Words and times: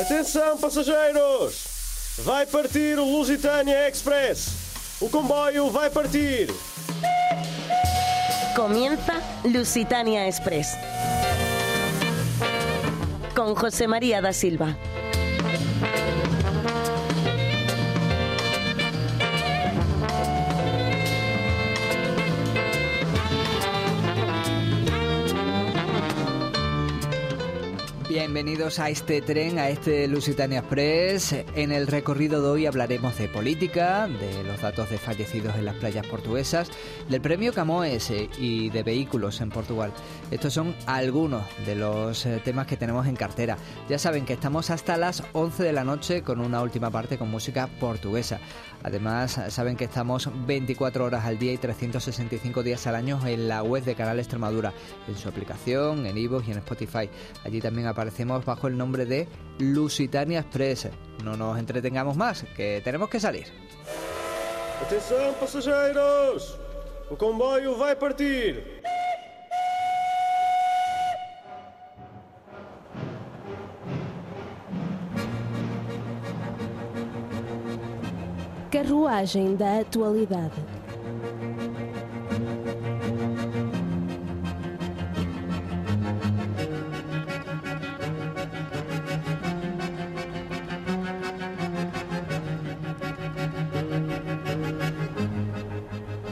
Atenção, 0.00 0.56
passageiros! 0.58 2.18
Vai 2.18 2.46
partir 2.46 3.00
o 3.00 3.04
Lusitania 3.04 3.88
Express. 3.88 4.48
O 5.00 5.08
comboio 5.08 5.70
vai 5.70 5.90
partir. 5.90 6.48
Comienza 8.54 9.14
Lusitania 9.44 10.28
Express. 10.28 10.76
Con 13.34 13.56
José 13.56 13.88
María 13.88 14.22
da 14.22 14.32
Silva. 14.32 14.76
Bienvenidos 28.30 28.78
a 28.78 28.90
este 28.90 29.22
tren, 29.22 29.58
a 29.58 29.70
este 29.70 30.06
Lusitania 30.06 30.58
Express. 30.58 31.32
En 31.54 31.72
el 31.72 31.86
recorrido 31.86 32.42
de 32.42 32.48
hoy 32.48 32.66
hablaremos 32.66 33.16
de 33.16 33.26
política, 33.26 34.06
de 34.06 34.44
los 34.44 34.60
datos 34.60 34.90
de 34.90 34.98
fallecidos 34.98 35.56
en 35.56 35.64
las 35.64 35.76
playas 35.76 36.06
portuguesas, 36.06 36.70
del 37.08 37.22
premio 37.22 37.54
Camoes 37.54 38.10
eh, 38.10 38.28
y 38.38 38.68
de 38.68 38.82
vehículos 38.82 39.40
en 39.40 39.48
Portugal. 39.48 39.94
Estos 40.30 40.52
son 40.52 40.76
algunos 40.84 41.42
de 41.64 41.74
los 41.74 42.26
eh, 42.26 42.42
temas 42.44 42.66
que 42.66 42.76
tenemos 42.76 43.06
en 43.06 43.16
cartera. 43.16 43.56
Ya 43.88 43.98
saben 43.98 44.26
que 44.26 44.34
estamos 44.34 44.68
hasta 44.68 44.98
las 44.98 45.22
11 45.32 45.62
de 45.62 45.72
la 45.72 45.84
noche 45.84 46.20
con 46.20 46.40
una 46.40 46.60
última 46.60 46.90
parte 46.90 47.16
con 47.16 47.30
música 47.30 47.66
portuguesa. 47.80 48.40
Además, 48.82 49.40
saben 49.48 49.76
que 49.76 49.84
estamos 49.84 50.28
24 50.46 51.04
horas 51.04 51.24
al 51.24 51.38
día 51.38 51.52
y 51.52 51.58
365 51.58 52.62
días 52.62 52.86
al 52.86 52.96
año 52.96 53.20
en 53.26 53.48
la 53.48 53.62
web 53.62 53.84
de 53.84 53.94
Canal 53.94 54.18
Extremadura, 54.18 54.72
en 55.06 55.16
su 55.16 55.28
aplicación, 55.28 56.04
en 56.06 56.18
iVoox 56.18 56.48
y 56.48 56.52
en 56.52 56.58
Spotify. 56.58 57.08
Allí 57.44 57.60
también 57.60 57.86
aparece 57.86 58.08
aparecemos 58.08 58.44
bajo 58.44 58.68
el 58.68 58.76
nombre 58.76 59.04
de 59.04 59.28
Lusitania 59.58 60.40
Express. 60.40 60.88
No 61.22 61.36
nos 61.36 61.58
entretengamos 61.58 62.16
más, 62.16 62.44
que 62.56 62.80
tenemos 62.82 63.10
que 63.10 63.20
salir. 63.20 63.46
Atenção, 64.80 65.34
passageiros! 65.34 66.58
O 67.10 67.16
comboio 67.16 67.76
vai 67.76 67.96
partir. 67.96 68.80
Carruagem 78.88 79.54
da 79.54 79.80
Atualidade. 79.80 80.67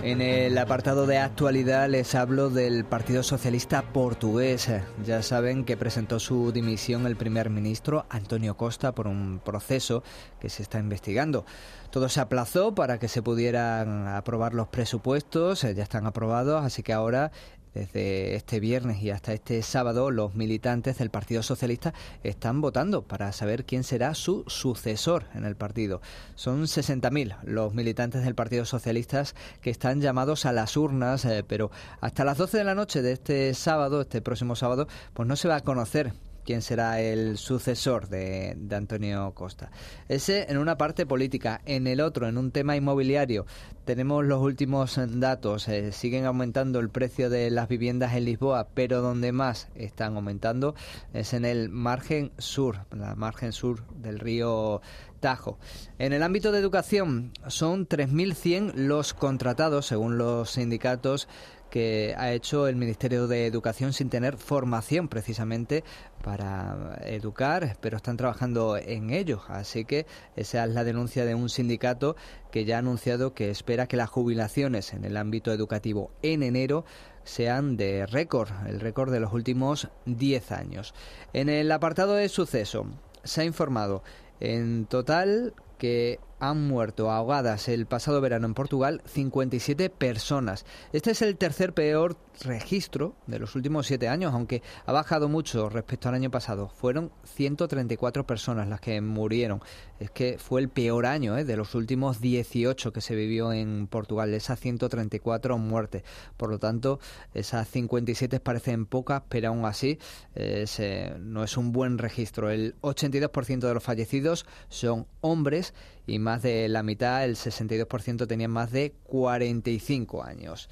En 0.07 0.21
el 0.21 0.57
apartado 0.57 1.05
de 1.05 1.19
actualidad 1.19 1.89
les 1.89 2.15
hablo 2.15 2.49
del 2.49 2.85
Partido 2.85 3.25
Socialista 3.25 3.83
Portugués. 3.93 4.71
Ya 5.05 5.21
saben 5.21 5.65
que 5.65 5.77
presentó 5.77 6.21
su 6.21 6.53
dimisión 6.53 7.07
el 7.07 7.17
primer 7.17 7.51
ministro 7.51 8.07
Antonio 8.09 8.57
Costa 8.57 8.95
por 8.95 9.09
un 9.09 9.41
proceso 9.45 10.05
que 10.39 10.49
se 10.49 10.63
está 10.63 10.79
investigando. 10.79 11.45
Todo 11.91 12.09
se 12.09 12.21
aplazó 12.21 12.73
para 12.73 13.01
que 13.01 13.09
se 13.09 13.21
pudieran 13.21 14.07
aprobar 14.07 14.55
los 14.55 14.69
presupuestos, 14.69 15.63
ya 15.63 15.83
están 15.83 16.07
aprobados, 16.07 16.65
así 16.65 16.85
que 16.85 16.93
ahora 16.93 17.33
desde 17.77 18.37
este 18.37 18.59
viernes 18.59 19.03
y 19.03 19.11
hasta 19.11 19.35
este 19.35 19.61
sábado, 19.61 20.11
los 20.11 20.35
militantes 20.35 20.97
del 20.97 21.11
Partido 21.11 21.43
Socialista 21.43 21.93
están 22.23 22.63
votando 22.63 23.03
para 23.03 23.33
saber 23.33 23.67
quién 23.67 23.85
será 23.85 24.15
su 24.15 24.45
sucesor 24.47 25.27
en 25.35 25.45
el 25.45 25.57
partido. 25.57 26.01
Son 26.37 26.63
60.000 26.63 27.37
los 27.45 27.75
militantes 27.75 28.25
del 28.25 28.35
Partido 28.35 28.65
Socialista 28.65 29.25
que 29.61 29.71
están 29.71 30.01
llamados 30.01 30.47
a 30.47 30.53
las 30.53 30.77
urnas, 30.77 31.27
eh, 31.27 31.45
pero 31.47 31.71
hasta 32.01 32.25
las 32.25 32.39
12 32.39 32.59
de 32.59 32.65
la 32.65 32.75
noche 32.75 33.03
de 33.03 33.13
este 33.13 33.53
sábado, 33.53 34.01
este 34.01 34.23
próximo 34.23 34.57
sábado, 34.57 34.89
pues 35.13 35.29
no 35.29 35.37
se 35.37 35.49
va 35.49 35.57
a 35.57 35.61
conocer 35.61 36.15
quién 36.47 36.63
será 36.63 37.01
el 37.01 37.37
sucesor 37.37 38.09
de, 38.09 38.57
Antonio 38.71 39.33
Costa. 39.35 39.71
Ese 40.09 40.47
en 40.49 40.59
una 40.59 40.79
parte 40.79 41.05
política, 41.05 41.61
en 41.67 41.87
el 41.87 42.01
otro, 42.01 42.29
en 42.29 42.39
un 42.39 42.53
tema 42.53 42.77
inmobiliario, 42.77 43.47
tenemos 43.85 44.25
los 44.25 44.41
últimos 44.41 44.99
datos. 45.21 45.69
Eh, 45.69 45.93
siguen 45.93 46.25
aumentando 46.25 46.79
el 46.79 46.89
precio 46.89 47.29
de 47.29 47.51
las 47.51 47.69
viviendas 47.69 48.15
en 48.15 48.25
Lisboa, 48.25 48.69
pero 48.75 49.03
donde 49.03 49.33
más 49.33 49.69
están 49.75 50.15
aumentando 50.17 50.75
es 51.13 51.35
en 51.35 51.45
el 51.45 51.69
margen 51.69 52.31
sur, 52.39 52.87
la 52.97 53.15
margen 53.17 53.53
sur 53.53 53.85
del 53.97 54.21
río 54.21 54.81
Tajo. 55.21 55.59
En 55.99 56.13
el 56.13 56.23
ámbito 56.23 56.53
de 56.53 56.61
educación 56.61 57.33
son 57.49 57.89
3.100 57.89 58.75
los 58.75 59.15
contratados, 59.15 59.87
según 59.87 60.19
los 60.19 60.51
sindicatos 60.51 61.29
que 61.77 62.15
ha 62.17 62.33
hecho 62.33 62.69
el 62.69 62.77
Ministerio 62.77 63.27
de 63.27 63.45
Educación 63.45 63.93
sin 63.93 64.09
tener 64.09 64.39
formación 64.39 65.09
precisamente 65.09 65.85
para 66.25 66.99
educar, 67.05 67.77
pero 67.83 67.99
están 67.99 68.17
trabajando 68.17 68.79
en 68.79 69.11
ello. 69.11 69.43
Así 69.49 69.85
que 69.85 70.07
esa 70.37 70.65
es 70.65 70.71
la 70.71 70.85
denuncia 70.85 71.27
de 71.27 71.35
un 71.35 71.51
sindicato 71.51 72.17
que 72.51 72.65
ya 72.65 72.77
ha 72.77 72.79
anunciado 72.79 73.35
que 73.35 73.51
espera 73.51 73.89
que 73.89 73.99
las 73.99 74.09
jubilaciones 74.09 74.95
en 74.95 75.05
el 75.05 75.19
ámbito 75.19 75.53
educativo 75.53 76.11
en 76.23 76.43
enero 76.43 76.87
sean 77.25 77.77
de 77.77 78.07
récord, 78.07 78.49
el 78.67 78.81
récord 78.81 79.13
de 79.13 79.21
los 79.21 79.35
últimos 79.35 79.91
10 80.07 80.53
años. 80.53 80.95
En 81.35 81.51
el 81.51 81.71
apartado 81.71 82.15
de 82.15 82.31
suceso 82.31 82.87
se 83.23 83.43
ha 83.43 83.45
informado 83.45 84.03
en 84.41 84.87
total 84.87 85.53
que 85.77 86.21
han 86.39 86.67
muerto 86.67 87.11
ahogadas 87.11 87.69
el 87.69 87.87
pasado 87.87 88.21
verano 88.21 88.47
en 88.47 88.55
Portugal 88.55 89.03
57 89.07 89.91
personas. 89.91 90.65
Este 90.93 91.13
es 91.13 91.23
el 91.23 91.37
tercer 91.37 91.73
peor 91.73 92.17
registro 92.43 93.15
de 93.27 93.39
los 93.39 93.55
últimos 93.55 93.87
siete 93.87 94.09
años, 94.09 94.35
aunque 94.35 94.63
ha 94.85 94.93
bajado 94.93 95.29
mucho 95.29 95.69
respecto 95.69 96.09
al 96.09 96.17
año 96.17 96.31
pasado. 96.31 96.69
Fueron 96.69 97.11
134 97.25 98.27
personas 98.27 98.69
las 98.69 98.81
que 98.81 99.01
murieron. 99.01 99.61
Es 99.99 100.11
que 100.11 100.37
fue 100.39 100.61
el 100.61 100.69
peor 100.69 101.07
año 101.07 101.39
¿eh? 101.39 101.45
de 101.45 101.57
los 101.57 101.75
últimos 101.75 102.21
18 102.21 102.93
que 102.93 103.01
se 103.01 103.15
vivió 103.15 103.53
en 103.53 103.87
Portugal, 103.87 104.35
esas 104.35 104.61
134 104.61 105.57
muertes. 105.59 106.03
Por 106.37 106.51
lo 106.51 106.59
tanto, 106.59 107.01
esas 107.33 107.69
57 107.69 108.41
parecen 108.41 108.87
pocas, 108.87 109.23
pero 109.29 109.49
aún 109.49 109.65
así 109.65 109.99
eh, 110.35 111.17
no 111.19 111.45
es 111.45 111.57
un 111.57 111.73
buen 111.73 111.99
registro. 111.99 112.51
El 112.51 112.75
82% 112.83 113.61
de 113.61 113.75
los 113.75 113.83
fallecidos 113.83 114.47
son 114.69 115.07
hombres 115.23 115.73
y 116.07 116.19
más 116.19 116.43
de 116.43 116.69
la 116.69 116.83
mitad, 116.83 117.25
el 117.25 117.37
62%, 117.37 118.27
tenían 118.27 118.51
más 118.51 118.71
de 118.71 118.95
45 119.05 120.23
años. 120.23 120.69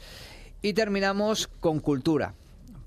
Y 0.62 0.72
terminamos 0.72 1.48
con 1.60 1.80
cultura 1.80 2.34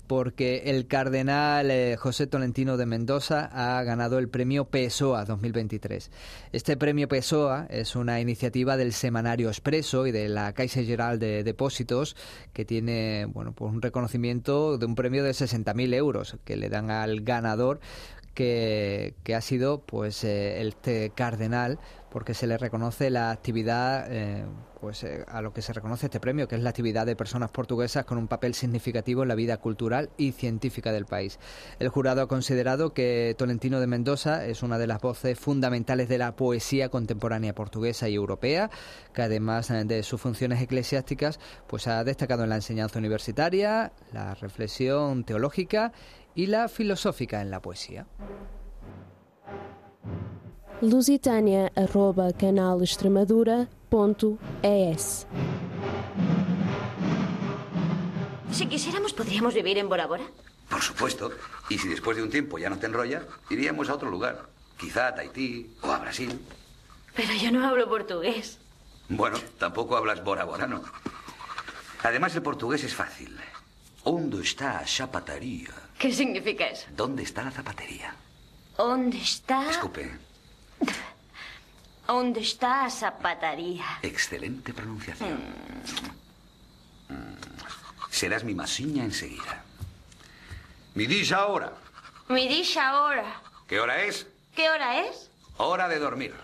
porque 0.08 0.62
el 0.64 0.86
cardenal 0.86 1.70
eh, 1.70 1.96
José 1.96 2.26
Tolentino 2.26 2.78
de 2.78 2.86
Mendoza 2.86 3.50
ha 3.52 3.80
ganado 3.84 4.18
el 4.18 4.28
premio 4.28 4.64
PESOA 4.64 5.26
2023. 5.26 6.10
Este 6.50 6.76
premio 6.78 7.08
PESOA 7.08 7.66
es 7.68 7.94
una 7.94 8.18
iniciativa 8.18 8.78
del 8.78 8.94
Semanario 8.94 9.48
Expreso 9.48 10.06
y 10.06 10.10
de 10.10 10.30
la 10.30 10.54
Caixa 10.54 10.82
General 10.82 11.18
de 11.18 11.44
Depósitos 11.44 12.16
que 12.54 12.64
tiene 12.64 13.26
bueno, 13.26 13.52
pues 13.52 13.70
un 13.70 13.82
reconocimiento 13.82 14.78
de 14.78 14.86
un 14.86 14.94
premio 14.94 15.22
de 15.22 15.32
60.000 15.32 15.94
euros 15.94 16.38
que 16.44 16.56
le 16.56 16.70
dan 16.70 16.90
al 16.90 17.20
ganador 17.20 17.78
que, 18.38 19.34
ha 19.34 19.40
sido 19.40 19.80
pues 19.80 20.22
eh, 20.22 20.62
este 20.62 21.10
cardenal 21.10 21.80
porque 22.08 22.34
se 22.34 22.46
le 22.46 22.56
reconoce 22.56 23.10
la 23.10 23.32
actividad 23.32 24.06
eh, 24.10 24.44
pues 24.80 25.02
eh, 25.02 25.24
a 25.26 25.42
lo 25.42 25.52
que 25.52 25.60
se 25.60 25.72
reconoce 25.72 26.06
este 26.06 26.20
premio 26.20 26.46
que 26.46 26.54
es 26.54 26.62
la 26.62 26.70
actividad 26.70 27.04
de 27.04 27.16
personas 27.16 27.50
portuguesas 27.50 28.04
con 28.04 28.16
un 28.16 28.28
papel 28.28 28.54
significativo 28.54 29.22
en 29.22 29.28
la 29.28 29.34
vida 29.34 29.56
cultural 29.56 30.10
y 30.16 30.30
científica 30.32 30.92
del 30.92 31.04
país. 31.04 31.40
El 31.80 31.88
jurado 31.88 32.22
ha 32.22 32.28
considerado 32.28 32.94
que 32.94 33.34
Tolentino 33.36 33.80
de 33.80 33.88
Mendoza 33.88 34.46
es 34.46 34.62
una 34.62 34.78
de 34.78 34.86
las 34.86 35.00
voces 35.00 35.36
fundamentales 35.36 36.08
de 36.08 36.18
la 36.18 36.36
poesía 36.36 36.90
contemporánea 36.90 37.56
portuguesa 37.56 38.08
y 38.08 38.14
europea, 38.14 38.70
que 39.12 39.22
además 39.22 39.68
de 39.68 40.02
sus 40.04 40.20
funciones 40.20 40.62
eclesiásticas, 40.62 41.40
pues 41.66 41.88
ha 41.88 42.04
destacado 42.04 42.44
en 42.44 42.50
la 42.50 42.56
enseñanza 42.56 43.00
universitaria, 43.00 43.92
la 44.12 44.34
reflexión 44.34 45.24
teológica 45.24 45.92
y 46.38 46.46
la 46.46 46.68
filosófica 46.68 47.42
en 47.42 47.50
la 47.50 47.60
poesía. 47.60 48.06
Lusitania 50.80 51.72
arroba 51.74 52.32
canalextremadura.es 52.32 55.26
Si 58.52 58.66
quisiéramos, 58.68 59.12
podríamos 59.14 59.52
vivir 59.52 59.78
en 59.78 59.88
Bora 59.88 60.06
Bora. 60.06 60.22
Por 60.70 60.80
supuesto. 60.80 61.32
Y 61.70 61.76
si 61.76 61.88
después 61.88 62.16
de 62.16 62.22
un 62.22 62.30
tiempo 62.30 62.56
ya 62.56 62.70
no 62.70 62.78
te 62.78 62.86
enrolla, 62.86 63.24
iríamos 63.50 63.90
a 63.90 63.94
otro 63.94 64.08
lugar. 64.08 64.48
Quizá 64.78 65.08
a 65.08 65.16
Tahití 65.16 65.74
o 65.82 65.90
a 65.90 65.98
Brasil. 65.98 66.40
Pero 67.16 67.34
yo 67.34 67.50
no 67.50 67.66
hablo 67.66 67.88
portugués. 67.88 68.60
Bueno, 69.08 69.38
tampoco 69.58 69.96
hablas 69.96 70.22
boraborano. 70.22 70.84
Además, 72.04 72.36
el 72.36 72.42
portugués 72.42 72.84
es 72.84 72.94
fácil. 72.94 73.36
¿Dónde 74.04 74.40
está 74.40 74.86
zapatería? 74.86 75.87
¿Qué 75.98 76.12
significa 76.12 76.66
eso? 76.66 76.86
¿Dónde 76.96 77.24
está 77.24 77.42
la 77.42 77.50
zapatería? 77.50 78.14
¿Dónde 78.76 79.18
está? 79.18 79.68
Escupe. 79.70 80.16
¿Dónde 82.06 82.40
está 82.40 82.86
esa 82.86 83.18
pataría? 83.18 83.84
Excelente 84.02 84.72
pronunciación. 84.72 85.40
Mm. 87.08 87.34
Serás 88.10 88.44
mi 88.44 88.54
masiña 88.54 89.04
enseguida. 89.04 89.62
Mi 90.94 91.06
dish 91.06 91.32
ahora. 91.32 91.72
Me 92.28 92.48
dice 92.48 92.80
ahora. 92.80 93.42
¿Qué 93.66 93.78
hora 93.80 94.02
es? 94.04 94.26
¿Qué 94.54 94.70
hora 94.70 95.00
es? 95.02 95.30
Hora 95.58 95.88
de 95.88 95.98
dormir. 95.98 96.34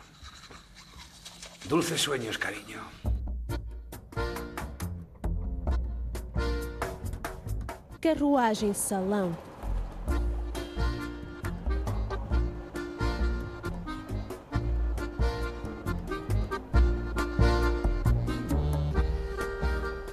Dulces 1.68 2.00
sueños, 2.00 2.36
cariño. 2.36 2.80
Carruagem 8.04 8.74
salão. 8.74 9.34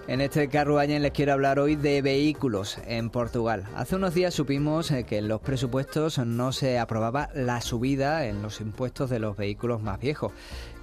En 0.07 0.19
este 0.19 0.47
carruaje 0.49 0.99
les 0.99 1.11
quiero 1.11 1.33
hablar 1.33 1.57
hoy 1.59 1.75
de 1.75 2.01
vehículos 2.01 2.77
en 2.85 3.09
Portugal. 3.09 3.63
Hace 3.75 3.95
unos 3.95 4.13
días 4.13 4.33
supimos 4.33 4.91
eh, 4.91 5.05
que 5.05 5.17
en 5.17 5.27
los 5.27 5.41
presupuestos 5.41 6.17
no 6.17 6.51
se 6.51 6.79
aprobaba 6.79 7.29
la 7.33 7.61
subida 7.61 8.25
en 8.25 8.41
los 8.41 8.61
impuestos 8.61 9.09
de 9.09 9.19
los 9.19 9.35
vehículos 9.35 9.81
más 9.81 9.99
viejos. 9.99 10.33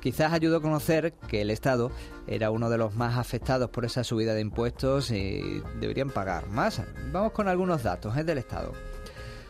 Quizás 0.01 0.33
ayudó 0.33 0.59
a 0.59 0.63
conocer 0.63 1.13
que 1.29 1.43
el 1.43 1.51
Estado 1.51 1.91
era 2.27 2.51
uno 2.51 2.71
de 2.71 2.79
los 2.79 2.95
más 2.95 3.19
afectados 3.19 3.71
por 3.71 3.85
esa 3.85 4.05
subida 4.05 4.35
de 4.35 4.41
impuestos 4.41 5.11
y 5.11 5.63
deberían 5.81 6.11
pagar 6.11 6.49
más. 6.49 6.83
Vamos 7.13 7.33
con 7.33 7.49
algunos 7.49 7.83
datos 7.83 8.17
¿eh? 8.17 8.25
del 8.25 8.39
Estado. 8.39 8.73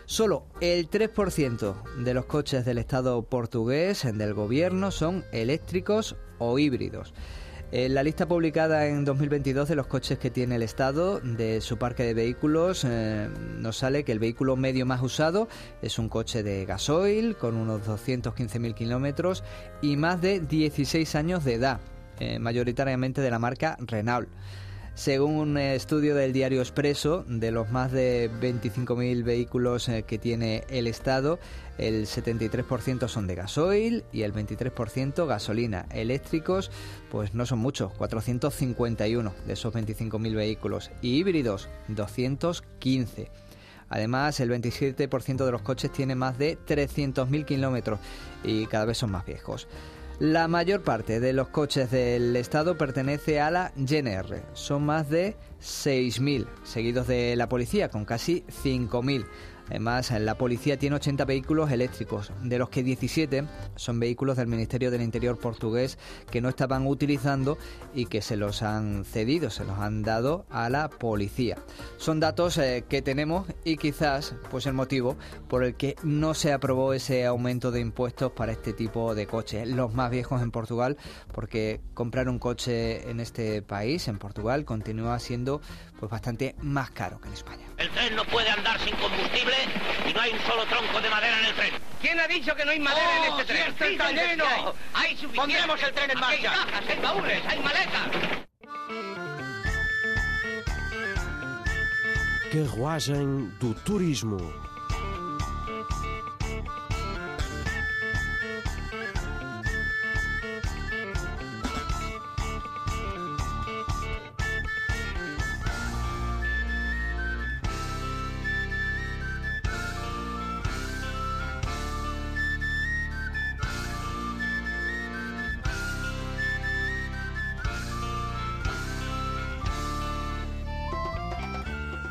Solo 0.07 0.45
el 0.63 0.89
3% 0.89 1.75
de 2.03 2.15
los 2.15 2.25
coches 2.25 2.65
del 2.65 2.79
Estado 2.79 3.21
portugués, 3.23 4.07
del 4.15 4.33
gobierno, 4.33 4.91
son 4.91 5.23
eléctricos 5.33 6.17
o 6.39 6.59
híbridos. 6.59 7.13
En 7.71 7.93
la 7.93 8.03
lista 8.03 8.27
publicada 8.27 8.87
en 8.87 9.05
2022 9.05 9.69
de 9.69 9.75
los 9.75 9.87
coches 9.87 10.19
que 10.19 10.31
tiene 10.31 10.55
el 10.55 10.63
Estado 10.63 11.21
de 11.21 11.61
su 11.61 11.77
parque 11.77 12.03
de 12.03 12.15
vehículos 12.15 12.83
eh, 12.89 13.29
nos 13.59 13.77
sale 13.77 14.05
que 14.05 14.13
el 14.13 14.19
vehículo 14.19 14.57
medio 14.57 14.87
más 14.87 15.03
usado 15.03 15.49
es 15.83 15.99
un 15.99 16.09
coche 16.09 16.43
de 16.43 16.65
gasoil 16.65 17.37
con 17.37 17.57
unos 17.57 17.83
215.000 17.87 18.73
kilómetros 18.73 19.45
y 19.83 19.99
más 19.99 20.23
de 20.23 20.41
16 20.41 21.15
años 21.15 21.45
de 21.45 21.55
edad, 21.55 21.81
eh, 22.21 22.39
mayoritariamente 22.39 23.21
de 23.21 23.31
la 23.31 23.39
marca 23.39 23.77
Renault. 23.81 24.31
Según 24.99 25.37
un 25.37 25.59
estudio 25.59 26.17
del 26.17 26.33
diario 26.33 26.61
Expreso, 26.61 27.25
de 27.29 27.53
los 27.53 27.71
más 27.71 27.93
de 27.93 28.29
25.000 28.41 29.23
vehículos 29.23 29.89
eh, 29.89 30.03
que 30.03 30.19
tiene 30.19 30.65
el 30.71 30.89
Estado, 30.89 31.39
el 31.79 32.07
73% 32.07 33.07
son 33.07 33.29
de 33.29 33.37
gasoil 33.37 34.05
y 34.13 34.23
el 34.23 34.35
23% 34.35 35.25
gasolina. 35.25 35.87
Eléctricos, 35.93 36.73
pues 37.13 37.33
no 37.33 37.47
son 37.47 37.61
muchos, 37.61 37.93
451 37.93 39.33
de 39.47 39.53
esos 39.53 39.73
25.000 39.73 40.35
vehículos. 40.35 40.91
Y 41.01 41.19
híbridos, 41.19 41.69
215. 41.87 43.31
Además, 43.91 44.41
el 44.41 44.51
27% 44.51 45.45
de 45.45 45.53
los 45.53 45.63
coches 45.63 45.93
tiene 45.93 46.17
más 46.17 46.39
de 46.39 46.59
300.000 46.59 47.45
kilómetros 47.45 48.01
y 48.43 48.67
cada 48.67 48.85
vez 48.85 48.99
son 48.99 49.13
más 49.13 49.25
viejos. 49.25 49.69
La 50.21 50.49
mayor 50.49 50.83
parte 50.83 51.21
de 51.21 51.33
los 51.33 51.47
coches 51.47 51.93
del 51.93 52.35
Estado 52.35 52.77
pertenece 52.77 53.41
a 53.41 53.53
la 53.53 53.73
GNR. 53.77 54.43
Son 54.53 54.85
más 54.85 55.09
de 55.09 55.37
6.000, 55.63 56.49
seguidos 56.65 57.07
de 57.07 57.37
la 57.37 57.49
policía, 57.49 57.89
con 57.89 58.05
casi 58.05 58.45
5.000. 58.65 59.25
Además, 59.69 60.11
la 60.11 60.37
policía 60.37 60.79
tiene 60.79 60.97
80 60.97 61.25
vehículos 61.25 61.71
eléctricos, 61.71 62.33
de 62.43 62.59
los 62.59 62.69
que 62.69 62.83
17 62.83 63.45
son 63.77 64.01
vehículos 64.01 64.37
del 64.37 64.47
Ministerio 64.47 64.91
del 64.91 65.03
Interior 65.03 65.39
portugués 65.39 65.99
que 66.31 66.41
no 66.41 66.49
estaban 66.49 66.87
utilizando 66.87 67.59
y 67.95 68.07
que 68.07 68.23
se 68.23 68.37
los 68.37 68.63
han 68.63 69.05
cedido, 69.05 69.51
se 69.51 69.65
los 69.65 69.79
han 69.79 70.03
dado 70.03 70.47
a 70.51 70.71
la 70.71 70.89
policía. 70.89 71.57
Son 71.97 72.21
datos 72.21 72.59
eh, 72.59 72.85
que 72.89 73.03
tenemos 73.03 73.47
y 73.65 73.77
quizás 73.77 74.35
pues 74.51 74.67
el 74.67 74.73
motivo 74.73 75.17
por 75.49 75.65
el 75.65 75.75
que 75.75 75.97
no 76.03 76.35
se 76.35 76.53
aprobó 76.53 76.93
ese 76.93 77.27
aumento 77.27 77.71
de 77.71 77.81
impuestos 77.81 78.33
para 78.33 78.53
este 78.53 78.73
tipo 78.73 79.15
de 79.15 79.27
coches, 79.27 79.69
los 79.69 79.95
más 79.95 80.11
viejos 80.11 80.43
en 80.43 80.51
Portugal, 80.51 80.97
porque 81.33 81.81
comprar 81.95 82.29
un 82.29 82.39
coche 82.39 83.11
en 83.11 83.21
este 83.21 83.63
país, 83.63 84.09
en 84.09 84.19
Portugal, 84.19 84.65
continúa 84.65 85.19
siendo 85.19 85.61
pues 85.99 86.11
bastante 86.11 86.55
más 86.63 86.91
caro 86.91 87.21
que 87.21 87.29
en 87.29 87.35
España. 87.35 87.67
El 87.77 87.91
tren 87.91 88.15
no 88.15 88.25
puede 88.25 88.49
andar 88.51 88.79
sin 88.81 88.95
combustible 88.97 89.55
y 90.09 90.13
no 90.13 90.21
hay 90.21 90.33
un 90.33 90.41
solo 90.41 90.65
tronco 90.67 91.01
de 91.01 91.11
madera 91.11 91.39
en 91.41 91.47
el 91.47 91.55
tren. 91.55 91.75
¿Quién 92.01 92.21
ha 92.21 92.29
dicho 92.29 92.55
que 92.55 92.65
no 92.65 92.71
hay 92.71 92.79
madera 92.79 93.27
en 93.27 93.33
este 93.33 93.45
tren? 93.45 93.75
Si 93.79 93.85
está 93.85 94.13
lleno. 94.13 94.45
Hay 94.95 95.17
suficiente. 95.17 95.37
Pondremos 95.37 95.83
el 95.83 95.93
tren 95.93 96.11
en 96.11 96.19
Aquí 96.19 96.21
marcha. 96.21 96.53
Hay 96.53 96.67
cajas, 96.67 96.85
hay 96.89 97.01
baúles, 97.01 97.43
hay 97.47 97.59
maletas. 97.61 98.09
Carruagem 102.53 103.51
do 103.61 103.75
Turismo. 103.85 104.68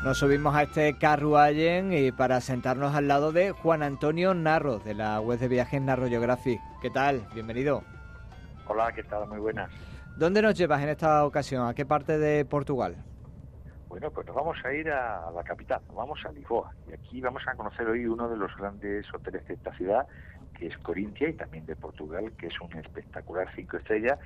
Nos 0.08 0.20
subimos 0.20 0.54
a 0.56 0.62
este 0.62 0.96
carruaje 0.96 1.84
y 1.90 2.12
para 2.12 2.40
sentarnos 2.40 2.94
al 2.94 3.08
lado 3.08 3.30
de 3.30 3.50
Juan 3.50 3.82
Antonio 3.82 4.32
Narro, 4.32 4.78
de 4.78 4.94
la 4.94 5.20
web 5.20 5.38
de 5.38 5.48
viajes 5.48 5.82
Narro 5.82 6.08
Geographic. 6.08 6.62
¿Qué 6.80 6.88
tal? 6.88 7.28
Bienvenido. 7.34 7.82
Hola, 8.66 8.90
¿qué 8.92 9.02
tal? 9.02 9.28
Muy 9.28 9.38
buenas. 9.38 9.70
¿Dónde 10.16 10.40
nos 10.40 10.54
llevas 10.54 10.80
en 10.80 10.88
esta 10.88 11.26
ocasión? 11.26 11.68
¿A 11.68 11.74
qué 11.74 11.84
parte 11.84 12.16
de 12.16 12.46
Portugal? 12.46 12.96
Bueno, 13.88 14.10
pues 14.10 14.26
nos 14.26 14.34
vamos 14.34 14.56
a 14.64 14.72
ir 14.72 14.90
a 14.90 15.30
la 15.30 15.44
capital, 15.44 15.82
vamos 15.94 16.18
a 16.24 16.32
Lisboa. 16.32 16.72
Y 16.88 16.94
aquí 16.94 17.20
vamos 17.20 17.42
a 17.46 17.54
conocer 17.54 17.86
hoy 17.86 18.06
uno 18.06 18.30
de 18.30 18.38
los 18.38 18.56
grandes 18.56 19.04
hoteles 19.12 19.46
de 19.46 19.52
esta 19.52 19.74
ciudad, 19.74 20.06
que 20.58 20.68
es 20.68 20.78
Corintia, 20.78 21.28
y 21.28 21.34
también 21.34 21.66
de 21.66 21.76
Portugal, 21.76 22.32
que 22.38 22.46
es 22.46 22.58
un 22.62 22.74
espectacular 22.78 23.46
cinco 23.54 23.76
estrellas, 23.76 24.18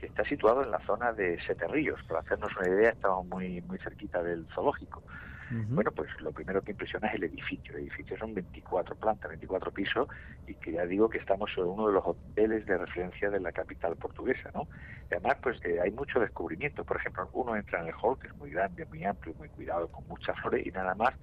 que 0.00 0.06
está 0.06 0.24
situado 0.24 0.62
en 0.62 0.70
la 0.70 0.78
zona 0.86 1.12
de 1.12 1.38
Sete 1.46 1.66
Ríos. 1.66 2.00
Para 2.04 2.20
hacernos 2.20 2.50
una 2.56 2.68
idea, 2.68 2.90
estamos 2.90 3.26
muy, 3.26 3.60
muy 3.62 3.78
cerquita 3.78 4.22
del 4.22 4.46
zoológico. 4.54 5.02
Bueno, 5.50 5.90
pues 5.92 6.08
lo 6.20 6.32
primero 6.32 6.62
que 6.62 6.72
impresiona 6.72 7.08
es 7.08 7.14
el 7.14 7.24
edificio. 7.24 7.74
El 7.74 7.82
edificio 7.82 8.18
son 8.18 8.34
24 8.34 8.96
plantas, 8.96 9.30
24 9.30 9.70
pisos, 9.72 10.08
y 10.46 10.54
que 10.54 10.72
ya 10.72 10.84
digo 10.84 11.08
que 11.08 11.18
estamos 11.18 11.50
en 11.56 11.64
uno 11.64 11.86
de 11.86 11.94
los 11.94 12.06
hoteles 12.06 12.66
de 12.66 12.76
referencia 12.78 13.30
de 13.30 13.40
la 13.40 13.52
capital 13.52 13.96
portuguesa, 13.96 14.50
¿no? 14.54 14.68
Y 15.10 15.14
además, 15.14 15.36
pues 15.42 15.58
eh, 15.64 15.80
hay 15.80 15.90
mucho 15.90 16.20
descubrimiento. 16.20 16.84
Por 16.84 16.98
ejemplo, 16.98 17.28
uno 17.32 17.56
entra 17.56 17.80
en 17.80 17.88
el 17.88 17.94
hall, 18.02 18.18
que 18.18 18.28
es 18.28 18.36
muy 18.36 18.50
grande, 18.50 18.84
muy 18.86 19.04
amplio, 19.04 19.34
muy 19.38 19.48
cuidado, 19.48 19.88
con 19.88 20.06
muchas 20.06 20.38
flores, 20.40 20.66
y 20.66 20.70
nada 20.70 20.94
más 20.94 21.14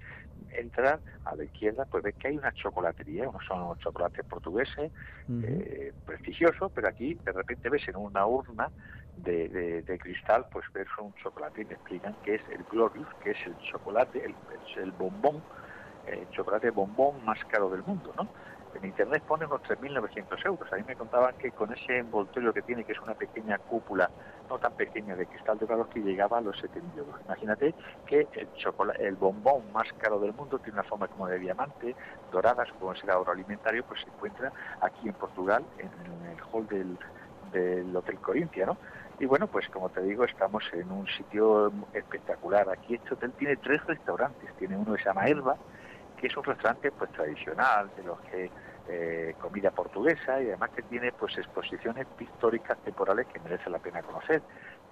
entra 0.50 1.00
a 1.24 1.34
la 1.34 1.44
izquierda, 1.44 1.84
pues 1.84 2.02
ves 2.02 2.14
que 2.16 2.28
hay 2.28 2.36
una 2.36 2.52
chocolatería, 2.52 3.28
unos 3.28 3.44
son 3.46 3.62
unos 3.62 3.78
chocolates 3.78 4.24
portugueses, 4.24 4.90
eh, 5.42 5.92
prestigiosos, 6.04 6.70
pero 6.74 6.88
aquí 6.88 7.14
de 7.14 7.32
repente 7.32 7.68
ves 7.68 7.86
en 7.88 7.96
una 7.96 8.26
urna 8.26 8.70
de, 9.16 9.48
de- 9.48 9.82
de 9.82 9.98
cristal, 9.98 10.46
pues 10.52 10.66
ves 10.74 10.88
un 11.00 11.14
chocolate 11.14 11.62
y 11.62 11.66
me 11.66 11.74
explican 11.74 12.16
que 12.22 12.36
es 12.36 12.48
el 12.48 12.64
Glorious, 12.64 13.08
que 13.20 13.30
es 13.32 13.38
el 13.46 13.56
chocolate, 13.58 14.24
el, 14.24 14.38
el 14.76 14.92
bombón, 14.92 15.44
el 16.04 16.28
chocolate 16.30 16.70
bombón 16.70 17.24
más 17.24 17.38
caro 17.46 17.70
del 17.70 17.82
mundo, 17.84 18.12
¿no? 18.16 18.30
En 18.72 18.84
internet 18.84 19.24
pone 19.26 19.46
unos 19.46 19.62
3.900 19.62 20.38
euros. 20.44 20.70
A 20.72 20.76
mí 20.76 20.82
me 20.86 20.96
contaban 20.96 21.34
que 21.38 21.52
con 21.52 21.72
ese 21.72 21.98
envoltorio 21.98 22.52
que 22.52 22.62
tiene, 22.62 22.84
que 22.84 22.92
es 22.92 23.00
una 23.00 23.14
pequeña 23.14 23.58
cúpula, 23.60 24.12
no 24.50 24.58
tan 24.58 24.74
pequeña, 24.74 25.16
de 25.16 25.26
cristal 25.26 25.58
dorado, 25.58 25.86
que 25.86 26.00
llegaba 26.00 26.38
a 26.38 26.40
los 26.42 26.58
7.000 26.60 26.96
euros. 26.98 27.16
Imagínate 27.22 27.74
que 28.04 28.28
el, 28.32 28.52
chocolate, 28.52 29.06
el 29.06 29.16
bombón 29.16 29.72
más 29.72 29.88
caro 29.96 30.20
del 30.20 30.34
mundo 30.34 30.58
tiene 30.58 30.74
una 30.80 30.84
forma 30.84 31.08
como 31.08 31.26
de 31.26 31.38
diamante, 31.38 31.96
dorada, 32.30 32.66
supongo 32.66 32.92
que 32.92 33.00
será 33.00 33.14
agroalimentario, 33.14 33.82
pues 33.84 34.00
se 34.02 34.10
encuentra 34.10 34.52
aquí 34.80 35.08
en 35.08 35.14
Portugal, 35.16 35.70
en 35.78 35.92
el 36.26 36.38
hall 36.50 36.66
del, 36.66 36.98
del 37.40 37.94
Hotel 37.96 38.20
Corintia, 38.20 38.66
¿no? 38.66 38.78
Y 39.18 39.24
bueno, 39.24 39.46
pues 39.46 39.68
como 39.68 39.88
te 39.88 40.02
digo, 40.02 40.24
estamos 40.24 40.62
en 40.72 40.90
un 40.92 41.06
sitio 41.06 41.72
espectacular. 41.94 42.68
Aquí 42.68 42.94
este 42.94 43.14
hotel 43.14 43.32
tiene 43.32 43.56
tres 43.56 43.84
restaurantes. 43.86 44.54
Tiene 44.58 44.76
uno 44.76 44.94
que 44.94 45.02
se 45.02 45.08
llama 45.08 45.26
Herba, 45.26 45.56
que 46.18 46.26
es 46.26 46.36
un 46.36 46.44
restaurante 46.44 46.90
pues 46.92 47.10
tradicional, 47.12 47.90
de 47.96 48.02
los 48.02 48.20
que 48.22 48.50
eh, 48.88 49.34
comida 49.40 49.70
portuguesa 49.70 50.40
y 50.40 50.48
además 50.48 50.70
que 50.70 50.82
tiene 50.82 51.12
pues 51.12 51.36
exposiciones 51.38 52.06
pictóricas 52.16 52.78
temporales 52.84 53.26
que 53.26 53.40
merece 53.40 53.70
la 53.70 53.78
pena 53.78 54.02
conocer. 54.02 54.42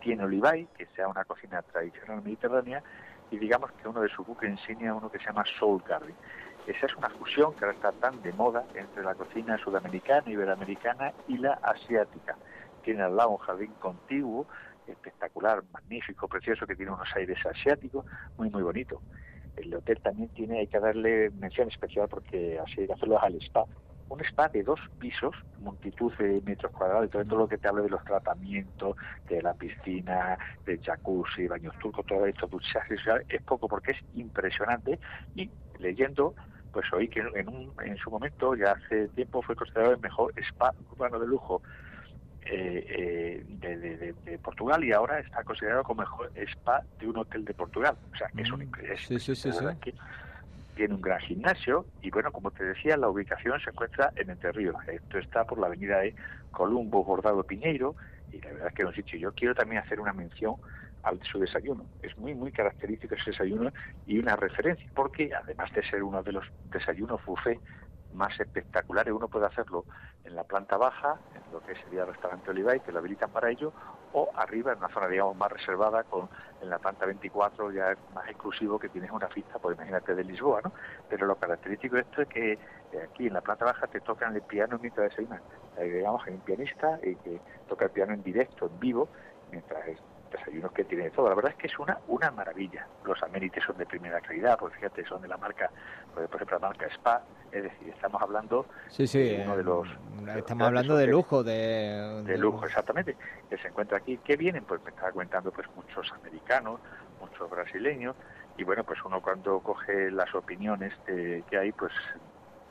Tiene 0.00 0.24
Olivay, 0.24 0.66
que 0.76 0.86
sea 0.96 1.06
una 1.06 1.24
cocina 1.24 1.62
tradicional 1.62 2.22
mediterránea, 2.22 2.82
y 3.30 3.38
digamos 3.38 3.70
que 3.72 3.88
uno 3.88 4.00
de 4.00 4.08
sus 4.08 4.26
buques 4.26 4.50
insignia 4.50 4.94
uno 4.94 5.10
que 5.10 5.18
se 5.18 5.26
llama 5.26 5.44
Soul 5.58 5.82
Garden. 5.86 6.14
Esa 6.66 6.86
es 6.86 6.96
una 6.96 7.10
fusión 7.10 7.54
que 7.54 7.64
ahora 7.64 7.76
está 7.76 7.92
tan 7.92 8.22
de 8.22 8.32
moda 8.32 8.64
entre 8.74 9.04
la 9.04 9.14
cocina 9.14 9.58
sudamericana, 9.58 10.30
iberoamericana 10.30 11.12
y 11.28 11.36
la 11.36 11.52
asiática. 11.62 12.36
Tiene 12.84 13.02
al 13.02 13.16
lado 13.16 13.30
un 13.30 13.38
jardín 13.38 13.72
contiguo, 13.80 14.46
espectacular, 14.86 15.62
magnífico, 15.72 16.28
precioso, 16.28 16.66
que 16.66 16.76
tiene 16.76 16.92
unos 16.92 17.08
aires 17.16 17.38
asiáticos, 17.46 18.04
muy, 18.36 18.50
muy 18.50 18.62
bonito. 18.62 19.00
El 19.56 19.74
hotel 19.74 20.00
también 20.00 20.28
tiene, 20.30 20.60
hay 20.60 20.66
que 20.66 20.78
darle 20.78 21.30
mención 21.30 21.68
especial 21.68 22.08
porque 22.08 22.58
así 22.58 22.82
hay 22.82 22.86
que 22.88 22.92
hacerlo 22.92 23.20
al 23.20 23.36
spa. 23.36 23.64
Un 24.08 24.20
spa 24.20 24.48
de 24.48 24.62
dos 24.62 24.78
pisos, 24.98 25.34
multitud 25.60 26.12
de 26.18 26.42
metros 26.44 26.72
cuadrados, 26.72 27.06
y 27.06 27.08
todo, 27.08 27.24
todo 27.24 27.38
lo 27.38 27.48
que 27.48 27.56
te 27.56 27.68
habla 27.68 27.82
de 27.82 27.88
los 27.88 28.04
tratamientos, 28.04 28.96
de 29.28 29.40
la 29.40 29.54
piscina, 29.54 30.36
de 30.66 30.78
jacuzzi, 30.78 31.46
baños 31.46 31.74
turcos, 31.78 32.04
todo 32.04 32.26
esto, 32.26 32.46
duchaje, 32.46 32.96
es 33.28 33.42
poco 33.42 33.66
porque 33.66 33.92
es 33.92 33.98
impresionante. 34.14 34.98
Y 35.34 35.50
leyendo, 35.78 36.34
pues 36.72 36.92
oí 36.92 37.08
que 37.08 37.20
en, 37.20 37.48
un, 37.48 37.72
en 37.82 37.96
su 37.96 38.10
momento, 38.10 38.54
ya 38.54 38.72
hace 38.72 39.08
tiempo, 39.08 39.40
fue 39.40 39.56
considerado 39.56 39.94
el 39.94 40.00
mejor 40.00 40.34
spa 40.38 40.74
urbano 40.92 41.18
de 41.18 41.26
lujo 41.26 41.62
eh, 42.46 43.44
de, 43.48 43.76
de, 43.78 44.14
de, 44.24 44.38
Portugal 44.38 44.84
y 44.84 44.92
ahora 44.92 45.18
está 45.18 45.42
considerado 45.44 45.82
como 45.82 46.02
mejor 46.02 46.30
spa 46.36 46.82
de 46.98 47.08
un 47.08 47.18
hotel 47.18 47.44
de 47.44 47.54
Portugal. 47.54 47.96
O 48.12 48.16
sea, 48.16 48.28
que 48.28 48.42
es 48.42 48.50
un 48.50 48.62
es, 48.62 49.00
sí, 49.06 49.18
sí, 49.18 49.34
sí, 49.34 49.52
sí. 49.52 49.64
que 49.80 49.94
tiene 50.74 50.94
un 50.94 51.00
gran 51.00 51.20
gimnasio 51.20 51.86
y 52.02 52.10
bueno, 52.10 52.32
como 52.32 52.50
te 52.50 52.64
decía, 52.64 52.96
la 52.96 53.08
ubicación 53.08 53.60
se 53.60 53.70
encuentra 53.70 54.12
en 54.16 54.30
Entre 54.30 54.52
Ríos. 54.52 54.76
Esto 54.86 55.18
está 55.18 55.44
por 55.44 55.58
la 55.58 55.68
avenida 55.68 56.00
de 56.00 56.14
Columbo, 56.50 57.04
Bordado, 57.04 57.42
Piñeiro 57.44 57.94
y 58.32 58.40
la 58.40 58.52
verdad 58.52 58.68
es 58.68 58.74
que 58.74 58.82
es 58.82 58.88
un 58.88 58.94
sitio. 58.94 59.18
Yo 59.18 59.32
quiero 59.32 59.54
también 59.54 59.82
hacer 59.82 60.00
una 60.00 60.12
mención 60.12 60.56
al 61.04 61.20
su 61.22 61.38
desayuno. 61.38 61.84
Es 62.02 62.16
muy, 62.18 62.34
muy 62.34 62.50
característico 62.50 63.14
ese 63.14 63.30
desayuno 63.30 63.72
y 64.06 64.18
una 64.18 64.36
referencia, 64.36 64.88
porque 64.94 65.30
además 65.34 65.72
de 65.72 65.82
ser 65.88 66.02
uno 66.02 66.22
de 66.22 66.32
los 66.32 66.44
desayunos 66.72 67.24
buffet 67.24 67.60
más 68.14 68.38
espectaculares, 68.38 69.12
uno 69.12 69.28
puede 69.28 69.46
hacerlo 69.46 69.84
en 70.24 70.34
la 70.34 70.44
planta 70.44 70.76
baja, 70.76 71.18
en 71.34 71.52
lo 71.52 71.60
que 71.60 71.74
sería 71.76 72.02
el 72.02 72.08
restaurante 72.08 72.50
Olivay, 72.50 72.80
que 72.80 72.92
lo 72.92 73.00
habilitan 73.00 73.30
para 73.30 73.50
ello, 73.50 73.72
o 74.12 74.30
arriba 74.34 74.72
en 74.72 74.78
una 74.78 74.88
zona, 74.88 75.08
digamos, 75.08 75.36
más 75.36 75.50
reservada, 75.50 76.04
con 76.04 76.28
en 76.62 76.70
la 76.70 76.78
planta 76.78 77.04
24 77.04 77.72
ya 77.72 77.92
es 77.92 77.98
más 78.14 78.26
exclusivo, 78.28 78.78
que 78.78 78.88
tienes 78.88 79.10
una 79.10 79.28
fiesta, 79.28 79.58
pues 79.58 79.76
imagínate, 79.76 80.14
de 80.14 80.24
Lisboa, 80.24 80.60
¿no? 80.64 80.72
Pero 81.08 81.26
lo 81.26 81.36
característico 81.36 81.96
de 81.96 82.02
esto 82.02 82.22
es 82.22 82.28
que 82.28 82.52
eh, 82.52 82.58
aquí 83.10 83.26
en 83.26 83.34
la 83.34 83.40
planta 83.40 83.64
baja 83.64 83.86
te 83.86 84.00
tocan 84.00 84.34
el 84.34 84.42
piano 84.42 84.78
mientras 84.80 85.10
desayunas. 85.10 85.42
Eh, 85.76 85.84
digamos, 85.84 86.22
hay 86.26 86.34
un 86.34 86.40
pianista 86.40 86.98
y 87.02 87.16
que 87.16 87.40
toca 87.68 87.86
el 87.86 87.90
piano 87.90 88.14
en 88.14 88.22
directo, 88.22 88.66
en 88.66 88.78
vivo, 88.78 89.08
mientras 89.50 89.86
desayunos 90.38 90.72
que 90.72 90.84
tiene 90.84 91.10
todo. 91.10 91.28
La 91.28 91.34
verdad 91.34 91.52
es 91.52 91.56
que 91.56 91.66
es 91.66 91.78
una 91.78 91.98
una 92.08 92.30
maravilla. 92.30 92.86
Los 93.04 93.22
amenities 93.22 93.64
son 93.64 93.76
de 93.78 93.86
primera 93.86 94.20
calidad, 94.20 94.58
porque 94.58 94.76
fíjate, 94.76 95.04
son 95.06 95.22
de 95.22 95.28
la 95.28 95.36
marca, 95.36 95.70
por 96.14 96.24
ejemplo, 96.24 96.58
la 96.58 96.68
marca 96.68 96.86
Spa. 96.86 97.22
Es 97.50 97.62
decir, 97.62 97.88
estamos 97.88 98.20
hablando 98.20 98.66
sí, 98.88 99.06
sí, 99.06 99.18
de 99.18 99.42
uno 99.44 99.56
de 99.56 99.62
los... 99.62 99.88
Estamos 100.36 100.66
hablando 100.66 100.96
de 100.96 101.06
lujo, 101.06 101.44
de, 101.44 102.22
de... 102.24 102.36
lujo, 102.36 102.66
exactamente, 102.66 103.16
que 103.48 103.56
se 103.58 103.68
encuentra 103.68 103.98
aquí. 103.98 104.18
¿Qué 104.24 104.36
vienen? 104.36 104.64
Pues 104.64 104.82
me 104.82 104.90
estaba 104.90 105.12
comentando 105.12 105.52
pues 105.52 105.68
muchos 105.76 106.12
americanos, 106.12 106.80
muchos 107.20 107.48
brasileños, 107.48 108.16
y 108.56 108.64
bueno, 108.64 108.82
pues 108.84 108.98
uno 109.04 109.20
cuando 109.20 109.60
coge 109.60 110.10
las 110.10 110.34
opiniones 110.34 110.92
de, 111.06 111.44
que 111.48 111.58
hay, 111.58 111.72
pues 111.72 111.92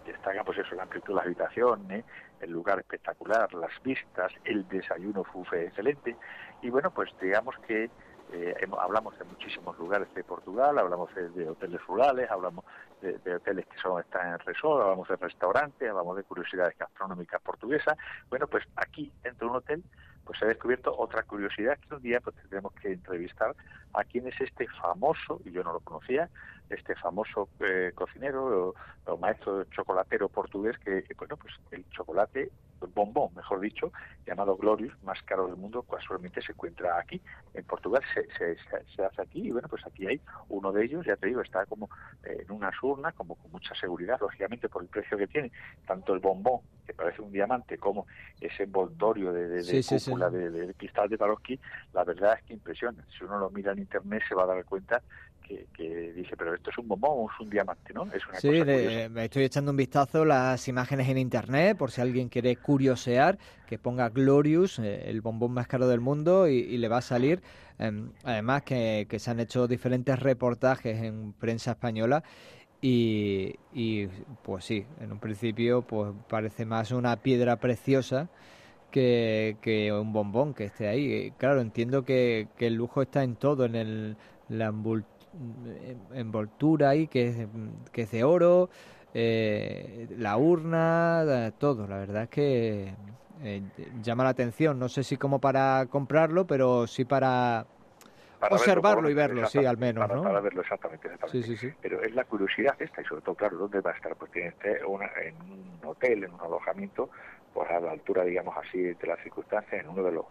destaca 0.05 0.43
pues 0.43 0.58
eso, 0.58 0.75
la 0.75 0.84
amplitud 0.84 1.10
de 1.10 1.15
la 1.15 1.22
habitación, 1.22 1.89
¿eh? 1.91 2.03
el 2.41 2.51
lugar 2.51 2.79
espectacular, 2.79 3.53
las 3.53 3.72
vistas, 3.84 4.32
el 4.43 4.67
desayuno 4.67 5.24
fue 5.24 5.65
excelente 5.65 6.15
y 6.63 6.70
bueno, 6.70 6.91
pues 6.91 7.10
digamos 7.22 7.55
que 7.67 7.89
eh, 8.32 8.55
hablamos 8.79 9.17
de 9.20 9.25
muchísimos 9.25 9.77
lugares 9.77 10.12
de 10.15 10.24
Portugal, 10.24 10.79
hablamos 10.79 11.13
de, 11.13 11.50
hoteles 11.50 11.86
rurales, 11.86 12.32
hablamos 12.32 12.65
de, 13.01 13.36
hoteles 13.36 13.65
que 13.67 13.77
son 13.77 14.00
están 14.00 14.34
en 14.34 14.39
resort, 14.39 14.82
hablamos 14.82 15.08
de 15.08 15.17
restaurantes, 15.17 15.89
hablamos 15.89 16.15
de 16.15 16.24
curiosidades 16.24 16.75
gastronómicas 16.77 17.41
portuguesas. 17.41 17.98
Bueno, 18.29 18.48
pues 18.48 18.63
aquí, 18.77 19.12
dentro 19.22 19.48
de 19.48 19.51
un 19.51 19.58
hotel, 19.58 19.84
pues 20.24 20.39
se 20.39 20.46
ha 20.46 20.48
descubierto 20.48 20.98
otra 20.98 21.24
curiosidad 21.24 21.77
que 21.77 21.96
un 21.96 22.01
día 22.01 22.22
pues 22.22 22.36
tendremos 22.38 22.74
que 22.74 22.93
entrevistar 22.93 23.53
a 23.93 24.03
quién 24.05 24.25
es 24.27 24.39
este 24.39 24.67
famoso, 24.82 25.41
y 25.43 25.51
yo 25.51 25.63
no 25.63 25.74
lo 25.74 25.82
conocía, 25.82 26.29
este 26.70 26.96
famoso 26.96 27.50
eh, 27.60 27.91
cocinero 27.93 28.74
o, 29.05 29.17
maestro 29.17 29.65
chocolatero 29.65 30.29
portugués 30.29 30.77
que, 30.79 31.03
bueno, 31.17 31.38
pues 31.38 31.53
el 31.72 31.86
chocolate 31.89 32.50
bombón, 32.92 33.34
mejor 33.36 33.60
dicho, 33.60 33.92
llamado 34.25 34.56
Glorious, 34.58 34.94
más 35.04 35.22
caro 35.24 35.48
del 35.48 35.56
mundo, 35.56 35.84
casualmente 35.84 36.42
se 36.42 36.52
encuentra 36.52 36.98
aquí. 37.00 37.22
En 37.54 37.63
Portugal 37.66 38.02
se, 38.13 38.25
se, 38.38 38.58
se, 38.96 39.04
hace 39.04 39.22
aquí 39.22 39.48
y 39.48 39.52
bueno, 39.52 39.68
pues 39.68 39.86
aquí 39.86 40.08
hay 40.08 40.22
uno 40.50 40.72
de 40.72 40.86
ellos, 40.86 41.06
ya 41.06 41.16
te 41.16 41.28
digo, 41.28 41.42
está 41.42 41.66
como 41.66 41.90
eh, 42.24 42.44
en 42.44 42.52
unas 42.52 42.75
urnas, 42.82 43.13
como 43.13 43.36
con 43.36 43.52
mucha 43.52 43.75
seguridad, 43.75 44.20
lógicamente 44.20 44.70
por 44.70 44.82
el 44.82 44.90
precio 44.90 45.18
que 45.18 45.28
tiene, 45.28 45.52
tanto 45.86 46.13
el 46.13 46.20
bombón, 46.20 46.62
que 46.86 46.94
parece 46.94 47.22
un 47.22 47.32
diamante, 47.32 47.78
como 47.78 48.06
ese 48.40 48.63
envoltorio 48.63 49.32
de, 49.32 49.48
de, 49.48 49.63
de 49.63 49.84
sí, 49.84 49.96
cúpula 49.96 50.30
sí, 50.30 50.38
de, 50.38 50.50
de, 50.52 50.74
cristal 50.74 51.10
de 51.10 51.18
Taroski, 51.18 51.60
la 51.94 52.04
verdad 52.04 52.38
es 52.40 52.44
que 52.46 52.54
impresiona. 52.54 53.06
Si 53.18 53.24
uno 53.24 53.40
lo 53.40 53.50
mira 53.50 53.72
en 53.72 53.80
internet 53.80 54.24
se 54.28 54.36
va 54.36 54.44
a 54.44 54.48
dar 54.48 54.66
cuenta 54.66 55.02
que, 55.47 55.67
que, 55.75 56.13
dice, 56.13 56.35
pero 56.38 56.55
esto 56.55 56.69
es 56.69 56.77
un 56.77 56.88
bombón 56.88 57.12
o 57.13 57.29
es 57.31 57.39
un 57.39 57.50
diamante, 57.50 57.93
¿no? 57.93 58.03
Es 58.05 58.25
una 58.27 58.39
sí, 58.39 58.47
cosa 58.47 58.65
de, 58.65 59.09
me 59.09 59.25
estoy 59.25 59.43
echando 59.43 59.71
un 59.71 59.77
vistazo 59.77 60.25
las 60.25 60.67
imágenes 60.67 61.09
en 61.09 61.17
internet, 61.17 61.77
por 61.77 61.91
si 61.91 62.01
alguien 62.01 62.29
quiere 62.29 62.55
curiosear, 62.55 63.38
que 63.67 63.77
ponga 63.77 64.09
Glorious, 64.09 64.79
eh, 64.79 65.09
el 65.09 65.21
bombón 65.21 65.51
más 65.51 65.67
caro 65.67 65.88
del 65.88 66.00
mundo, 66.00 66.47
y, 66.47 66.53
y 66.57 66.77
le 66.77 66.88
va 66.88 66.97
a 66.97 67.01
salir. 67.01 67.41
Eh, 67.79 67.91
además 68.23 68.63
que, 68.63 69.07
que, 69.09 69.19
se 69.19 69.31
han 69.31 69.39
hecho 69.39 69.67
diferentes 69.67 70.19
reportajes 70.19 71.01
en 71.03 71.33
prensa 71.33 71.71
española. 71.71 72.23
Y, 72.81 73.55
y 73.73 74.07
pues 74.43 74.65
sí, 74.65 74.85
en 75.00 75.13
un 75.13 75.19
principio 75.19 75.83
pues 75.83 76.12
parece 76.27 76.65
más 76.65 76.91
una 76.91 77.15
piedra 77.15 77.55
preciosa 77.55 78.27
que, 78.93 79.57
que, 79.62 79.91
un 79.91 80.13
bombón 80.13 80.53
que 80.53 80.65
esté 80.65 80.88
ahí. 80.88 81.31
Claro, 81.38 81.62
entiendo 81.62 82.03
que, 82.05 82.47
que 82.57 82.67
el 82.67 82.75
lujo 82.75 83.01
está 83.01 83.23
en 83.23 83.35
todo, 83.35 83.65
en 83.65 83.75
el, 83.75 84.17
la 84.50 84.71
envoltura 86.13 86.89
ahí 86.89 87.07
que 87.07 87.27
es, 87.29 87.47
que 87.91 88.03
es 88.03 88.12
de 88.12 88.23
oro, 88.23 88.69
eh, 89.13 90.07
la 90.17 90.38
urna, 90.38 91.51
todo. 91.57 91.88
La 91.88 91.97
verdad 91.97 92.23
es 92.23 92.29
que 92.29 92.93
eh, 93.41 93.63
llama 94.03 94.23
la 94.25 94.29
atención. 94.29 94.77
No 94.79 94.89
sé 94.89 95.03
si 95.03 95.17
como 95.17 95.39
para 95.39 95.88
comprarlo, 95.89 96.45
pero 96.45 96.85
sí 96.88 97.03
para, 97.03 97.65
para 98.43 98.55
observarlo 98.55 99.01
verlo, 99.03 99.09
y 99.09 99.13
verlo, 99.13 99.47
sí, 99.47 99.65
al 99.65 99.77
menos, 99.77 100.07
para, 100.07 100.15
¿no? 100.15 100.23
Para 100.23 100.39
verlo 100.39 100.62
exactamente, 100.62 101.07
exactamente. 101.07 101.47
Sí, 101.47 101.57
sí, 101.57 101.67
sí. 101.69 101.73
Pero 101.81 102.01
es 102.01 102.13
la 102.13 102.23
curiosidad 102.25 102.75
esta 102.79 103.01
y 103.01 103.05
sobre 103.05 103.21
todo, 103.21 103.35
claro, 103.35 103.57
¿dónde 103.57 103.81
va 103.81 103.91
a 103.91 103.93
estar? 103.95 104.15
Pues 104.15 104.31
tiene 104.31 104.53
una, 104.88 105.09
en 105.21 105.35
un 105.41 105.79
hotel, 105.83 106.23
en 106.23 106.33
un 106.33 106.41
alojamiento, 106.41 107.09
pues 107.53 107.69
a 107.69 107.79
la 107.79 107.91
altura, 107.91 108.23
digamos 108.23 108.55
así, 108.57 108.81
de 108.81 109.07
las 109.07 109.19
circunstancias, 109.21 109.81
en 109.81 109.89
uno 109.89 110.03
de 110.03 110.12
los 110.12 110.25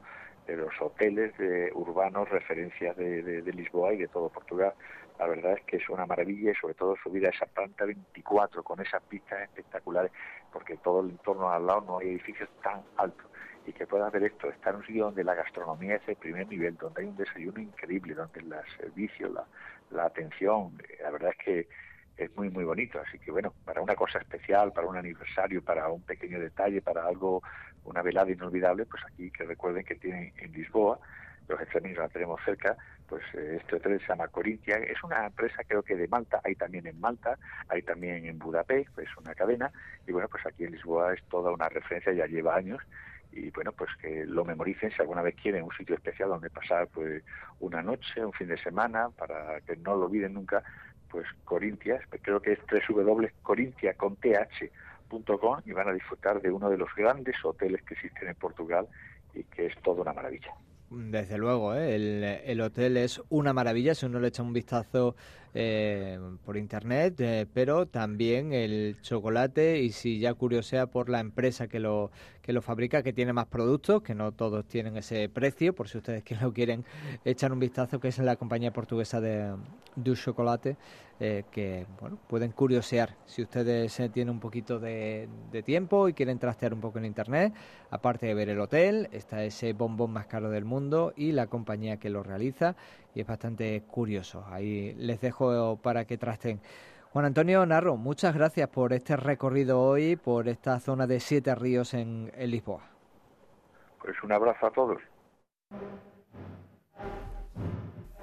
de 0.47 0.57
los 0.57 0.73
hoteles 0.81 1.37
de, 1.39 1.71
urbanos, 1.73 2.29
referencias 2.29 2.97
de, 2.97 3.23
de, 3.23 3.43
de, 3.43 3.53
Lisboa 3.53 3.95
y 3.95 3.99
de 3.99 4.09
todo 4.09 4.29
Portugal. 4.29 4.75
La 5.17 5.29
verdad 5.29 5.53
es 5.53 5.63
que 5.65 5.77
es 5.77 5.89
una 5.89 6.05
maravilla 6.05 6.51
y 6.51 6.55
sobre 6.57 6.75
todo 6.75 6.97
subir 6.97 7.25
a 7.27 7.31
esa 7.31 7.47
planta 7.47 7.85
24 7.85 8.65
con 8.65 8.81
esas 8.81 9.01
pistas 9.05 9.41
espectaculares, 9.43 10.11
porque 10.53 10.77
todo 10.79 11.01
el 11.01 11.11
entorno 11.11 11.49
al 11.49 11.65
lado 11.65 11.83
no 11.83 11.99
hay 11.99 12.09
edificios 12.09 12.49
tan 12.61 12.83
altos 12.97 13.32
y 13.67 13.73
que 13.73 13.87
puedas 13.87 14.13
ver 14.13 14.25
esto, 14.25 14.49
estar 14.49 14.75
en 14.75 14.81
un 14.81 14.87
sitio 14.87 15.05
donde 15.05 15.25
la 15.25 15.35
gastronomía 15.35 15.97
es 15.97 16.07
de 16.07 16.17
primer 16.17 16.49
nivel, 16.49 16.77
donde 16.77 17.03
hay 17.03 17.09
un 17.09 17.17
desayuno 17.17 17.61
increíble, 17.61 18.15
donde 18.15 18.41
el 18.41 18.53
servicio, 18.77 19.29
la, 19.29 19.45
la 19.91 20.05
atención, 20.07 20.73
la 21.01 21.11
verdad 21.11 21.31
es 21.31 21.45
que 21.45 21.69
es 22.17 22.37
muy 22.37 22.51
muy 22.51 22.65
bonito. 22.65 23.01
Así 23.01 23.19
que 23.19 23.31
bueno 23.31 23.53
para 23.65 23.81
una 23.81 23.95
cosa 23.95 24.19
especial 24.19 24.73
para 24.73 24.87
un 24.87 24.97
aniversario 24.97 25.63
para 25.63 25.89
un 25.89 26.03
pequeño 26.03 26.39
detalle 26.41 26.83
para 26.83 27.07
algo 27.07 27.43
una 27.85 28.03
velada 28.03 28.31
inolvidable 28.31 28.87
pues 28.87 29.03
aquí 29.11 29.31
que 29.31 29.45
recuerden 29.45 29.85
que 29.85 29.97
tienen 29.97 30.33
en 30.37 30.53
Lisboa 30.53 30.99
los 31.49 31.61
extremis 31.61 31.97
la 31.97 32.09
tenemos 32.09 32.41
cerca 32.45 32.77
pues 33.09 33.23
este 33.35 33.77
hotel 33.77 34.01
se 34.01 34.07
llama 34.07 34.29
Corintia. 34.29 34.77
Es 34.77 35.03
una 35.03 35.27
empresa 35.27 35.63
creo 35.67 35.83
que 35.83 35.97
de 35.97 36.09
Malta 36.09 36.41
hay 36.45 36.55
también 36.55 36.87
en 36.87 37.01
Malta 37.01 37.39
hay 37.69 37.83
también 37.83 38.27
en 38.27 38.39
Budapest 38.39 38.99
es 38.99 39.17
una 39.17 39.35
cadena 39.35 39.73
y 40.07 40.13
bueno 40.13 40.29
pues 40.29 40.45
aquí 40.47 40.65
en 40.65 40.73
Lisboa 40.73 41.15
es 41.15 41.23
toda 41.25 41.51
una 41.51 41.69
referencia 41.69 42.13
ya 42.13 42.27
lleva 42.27 42.57
años 42.57 42.81
y 43.33 43.51
bueno 43.51 43.73
pues 43.73 43.91
que 44.01 44.25
lo 44.27 44.45
memoricen 44.45 44.91
si 44.91 45.01
alguna 45.01 45.23
vez 45.23 45.35
quieren 45.41 45.65
un 45.65 45.73
sitio 45.73 45.95
especial 45.95 46.29
donde 46.29 46.51
pasar 46.51 46.89
pues 46.89 47.23
una 47.61 47.83
noche 47.83 48.25
un 48.25 48.33
fin 48.33 48.49
de 48.49 48.59
semana 48.59 49.09
para 49.11 49.61
que 49.63 49.77
no 49.77 49.97
lo 49.97 50.07
olviden 50.07 50.35
nunca 50.35 50.63
pues 51.13 51.27
Corintias, 51.45 52.03
creo 52.23 52.41
que 52.41 52.53
es 52.53 52.59
www.corintia.com 52.89 54.17
y 55.67 55.73
van 55.73 55.89
a 55.89 55.93
disfrutar 55.93 56.41
de 56.41 56.51
uno 56.51 56.71
de 56.71 56.79
los 56.79 56.89
grandes 56.97 57.37
hoteles 57.45 57.83
que 57.83 57.93
existen 57.95 58.29
en 58.29 58.35
Portugal 58.35 58.89
y 59.35 59.45
que 59.45 59.67
es 59.67 59.77
toda 59.83 60.01
una 60.01 60.15
maravilla. 60.15 60.55
Desde 60.89 61.37
luego, 61.37 61.75
¿eh? 61.75 61.95
el, 61.95 62.25
el, 62.25 62.61
hotel 62.63 62.97
es 62.97 63.23
una 63.29 63.53
maravilla 63.53 63.95
si 63.95 64.07
uno 64.07 64.21
le 64.21 64.29
echa 64.29 64.43
un 64.43 64.55
vistazo 64.55 65.15
eh, 65.55 66.19
por 66.45 66.57
internet, 66.57 67.21
eh, 67.21 67.47
pero 67.53 67.87
también 67.87 68.53
el 68.53 68.97
chocolate 69.03 69.81
y 69.81 69.93
si 69.93 70.19
ya 70.19 70.35
curiosea 70.35 70.87
por 70.87 71.09
la 71.09 71.21
empresa 71.21 71.69
que 71.69 71.79
lo 71.79 72.11
que 72.43 72.53
lo 72.53 72.61
fabrica, 72.61 73.03
que 73.03 73.13
tiene 73.13 73.33
más 73.33 73.47
productos, 73.47 74.03
que 74.03 74.15
no 74.15 74.33
todos 74.33 74.67
tienen 74.67 74.97
ese 74.97 75.29
precio, 75.29 75.75
por 75.75 75.89
si 75.89 75.99
ustedes 75.99 76.25
que 76.25 76.35
lo 76.35 76.53
quieren 76.53 76.85
echar 77.25 77.53
un 77.53 77.61
vistazo, 77.61 78.01
que 78.01 78.09
es 78.09 78.19
la 78.19 78.37
compañía 78.37 78.73
portuguesa 78.73 79.21
de 79.21 79.55
Du 79.95 80.17
Chocolate, 80.17 80.77
eh, 81.25 81.45
que 81.53 81.87
bueno, 82.01 82.19
pueden 82.27 82.51
curiosear 82.51 83.15
si 83.27 83.43
ustedes 83.43 84.01
eh, 84.01 84.09
tienen 84.09 84.35
un 84.35 84.41
poquito 84.41 84.81
de, 84.81 85.29
tiempo 85.65 86.09
y 86.09 86.15
quieren 86.15 86.41
trastear 86.41 86.75
un 86.75 86.81
poco 86.81 86.99
en 86.99 87.05
internet. 87.05 87.55
Aparte 87.91 88.27
de 88.27 88.35
ver 88.35 88.49
el 88.49 88.59
hotel, 88.59 89.09
está 89.13 89.45
ese 89.45 89.73
bombón 89.73 90.13
más 90.13 90.27
caro 90.27 90.51
del 90.51 90.65
mundo 90.65 91.13
y 91.15 91.31
la 91.31 91.47
compañía 91.47 91.99
que 91.99 92.11
lo 92.11 92.25
realiza 92.25 92.75
y 93.15 93.21
es 93.21 93.27
bastante 93.29 93.81
curioso. 93.83 94.45
Ahí 94.51 94.95
les 94.95 95.21
dejo 95.21 95.77
para 95.77 96.07
que 96.07 96.19
trasten. 96.19 96.61
Juan 97.13 97.27
Antonio 97.27 97.65
Narro, 97.67 97.97
muchas 97.97 98.35
gracias 98.35 98.69
por 98.69 98.93
este 98.93 99.17
recorrido 99.17 99.81
hoy, 99.81 100.17
por 100.17 100.49
esta 100.49 100.81
zona 100.81 101.07
de 101.07 101.21
Siete 101.21 101.55
Ríos 101.55 101.95
en, 101.95 102.33
en 102.35 102.51
Lisboa. 102.51 102.83
Pues 104.01 104.21
un 104.25 104.33
abrazo 104.33 104.67
a 104.67 104.73
todos. 104.73 105.01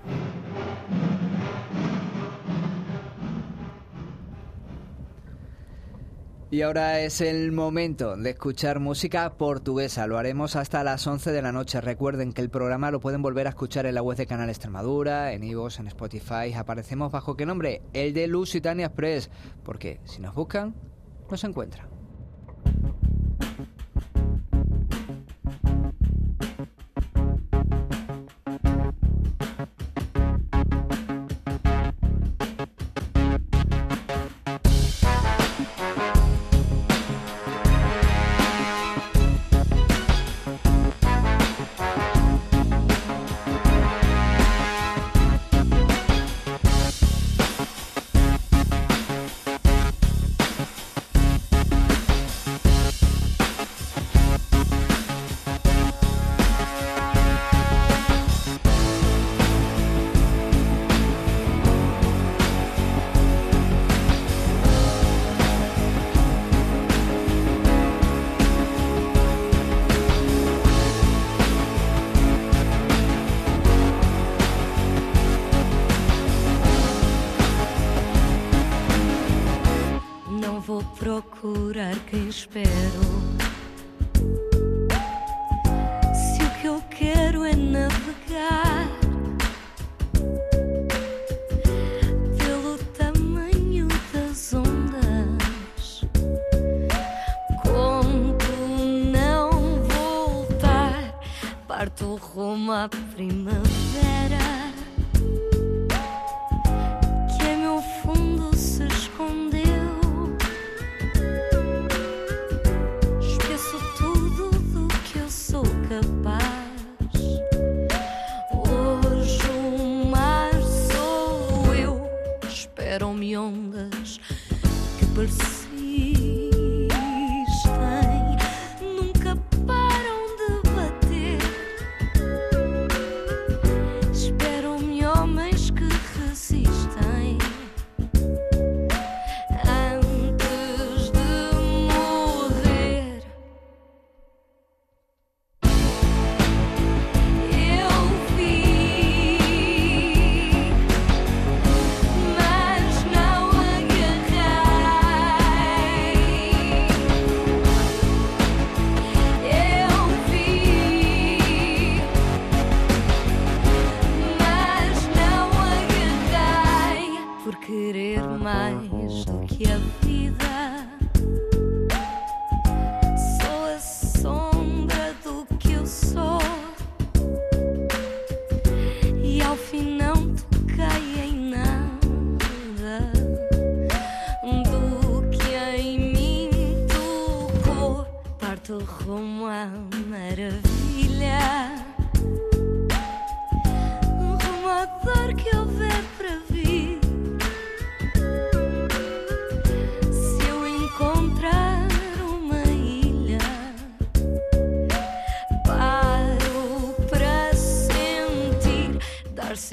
Y 6.53 6.61
ahora 6.61 6.99
es 6.99 7.19
el 7.19 7.51
momento 7.51 8.15
de 8.15 8.29
escuchar 8.29 8.79
música 8.79 9.37
portuguesa. 9.37 10.05
Lo 10.05 10.19
haremos 10.19 10.55
hasta 10.55 10.83
las 10.83 11.07
11 11.07 11.31
de 11.31 11.41
la 11.41 11.51
noche. 11.51 11.81
Recuerden 11.81 12.31
que 12.31 12.41
el 12.41 12.51
programa 12.51 12.91
lo 12.91 12.99
pueden 12.99 13.23
volver 13.23 13.47
a 13.47 13.49
escuchar 13.49 13.87
en 13.87 13.95
la 13.95 14.03
web 14.03 14.17
de 14.17 14.27
Canal 14.27 14.49
Extremadura, 14.49 15.33
en 15.33 15.43
Ivos, 15.43 15.79
en 15.79 15.87
Spotify. 15.87 16.53
Aparecemos 16.55 17.11
bajo 17.11 17.35
qué 17.35 17.47
nombre? 17.47 17.81
El 17.93 18.13
de 18.13 18.27
Lusitania 18.27 18.85
Express. 18.85 19.31
Porque 19.63 19.99
si 20.03 20.21
nos 20.21 20.35
buscan, 20.35 20.75
nos 21.27 21.43
encuentran. 21.43 21.87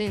Dar 0.01 0.09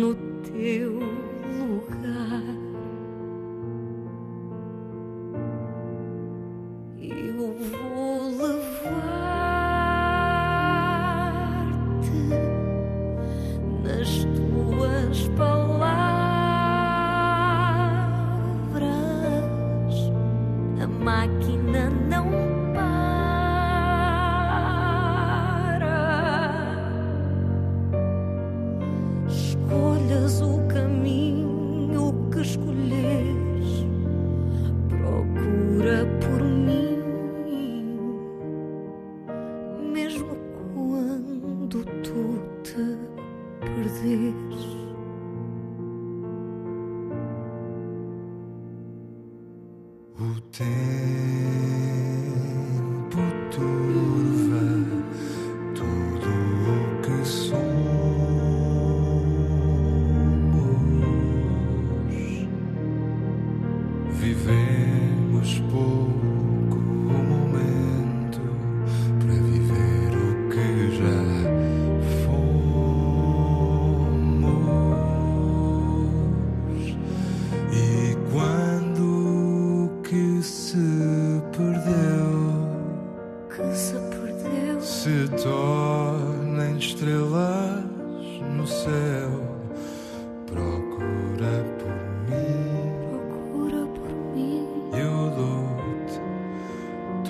no 0.00 0.14
teu 0.42 1.20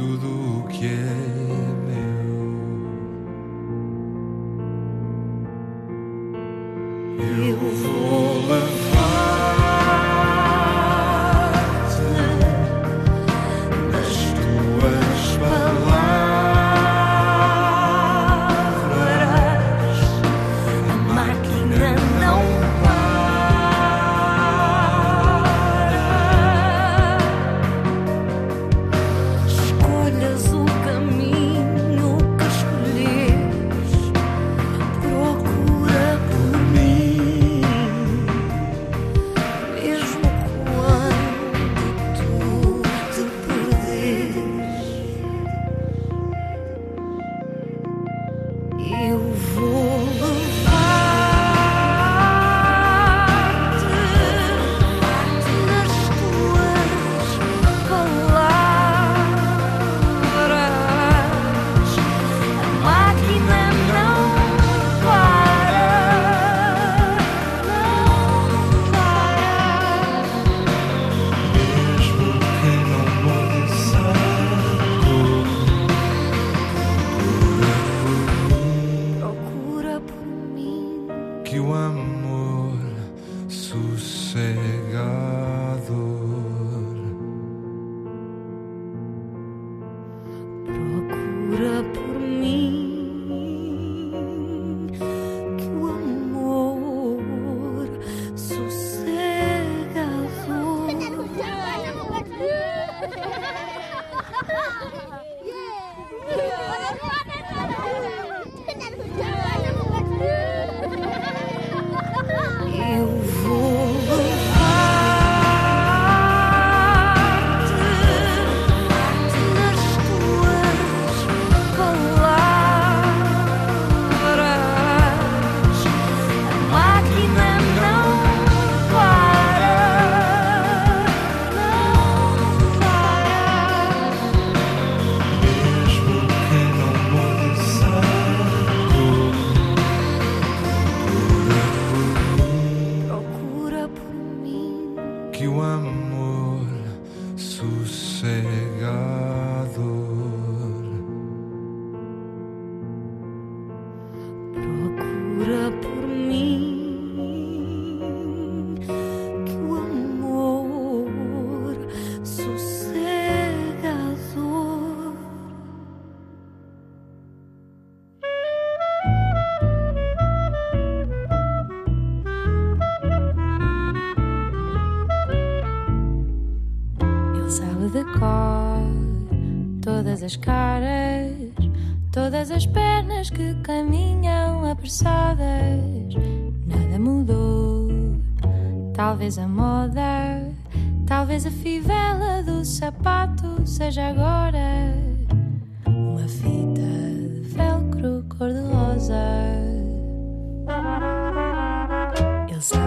tudo 0.01 0.61
o 0.61 0.69
que 0.69 0.87
é 0.87 1.50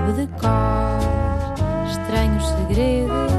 sabe 0.04 0.14
de 0.14 0.28
cor 0.40 1.90
estranhos 1.90 2.46
segredos 2.50 3.32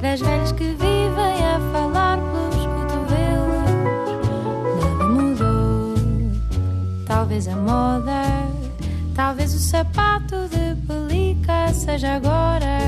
das 0.00 0.20
velhas 0.20 0.52
que 0.52 0.64
vivem 0.64 1.44
a 1.44 1.60
falar 1.72 2.18
pelos 2.18 2.66
cotovelos. 2.66 3.64
Nada 4.80 5.08
mudou, 5.08 5.94
talvez 7.06 7.48
a 7.48 7.56
moda, 7.56 8.22
talvez 9.14 9.54
o 9.54 9.58
sapato 9.58 10.48
de 10.48 10.74
pelica 10.86 11.72
seja 11.72 12.14
agora 12.14 12.83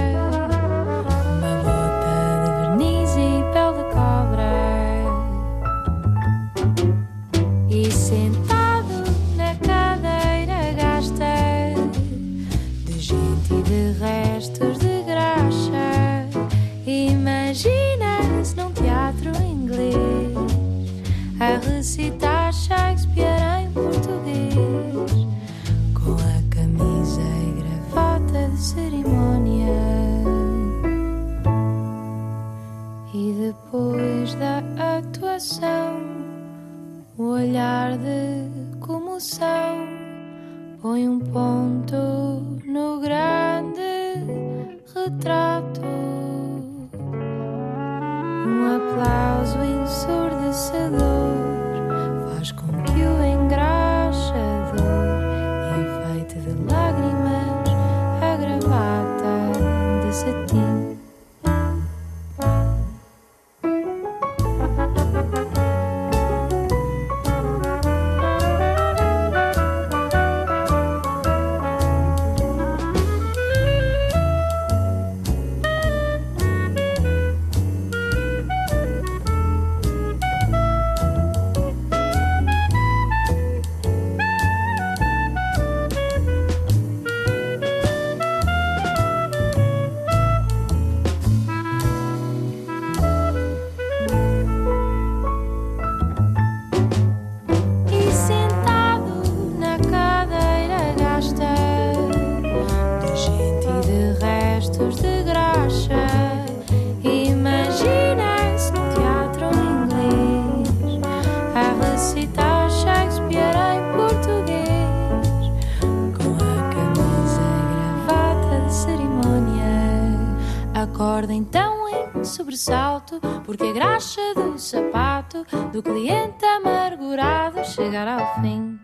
do 125.77 125.83
cliente 125.83 126.43
amargurado 126.43 127.62
chegar 127.62 128.09
ao 128.09 128.41
fim. 128.41 128.81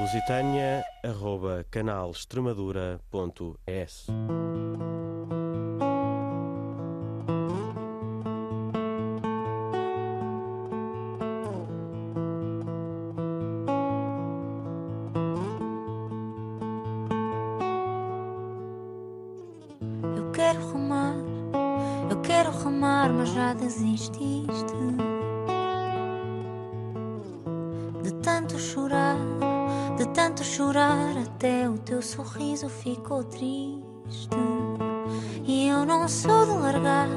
Lusitânia, 0.00 0.84
arroba, 1.04 1.64
canal 1.70 2.10
Extremadura.es 2.10 4.08
chorar 30.56 31.18
até 31.18 31.68
o 31.68 31.76
teu 31.76 32.00
sorriso 32.00 32.70
ficou 32.70 33.22
triste. 33.24 34.30
E 35.44 35.68
eu 35.68 35.84
não 35.84 36.08
sou 36.08 36.46
de 36.46 36.52
largar, 36.52 37.08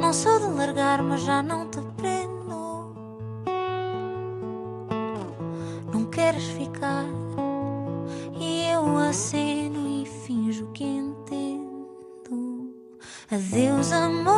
não 0.00 0.12
sou 0.12 0.38
de 0.38 0.46
largar, 0.46 1.02
mas 1.02 1.22
já 1.22 1.42
não 1.42 1.68
te 1.68 1.80
prendo. 1.96 2.94
Não 5.92 6.04
queres 6.04 6.44
ficar 6.44 7.04
e 8.38 8.70
eu 8.70 8.96
aceno 8.96 10.00
e 10.00 10.06
finjo 10.06 10.68
que 10.72 10.84
entendo. 10.84 12.72
Adeus, 13.28 13.90
amor. 13.90 14.37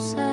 closer. 0.00 0.29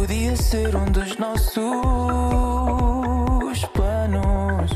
Podia 0.00 0.34
ser 0.34 0.74
um 0.74 0.86
dos 0.86 1.18
nossos 1.18 1.60
planos. 3.74 4.70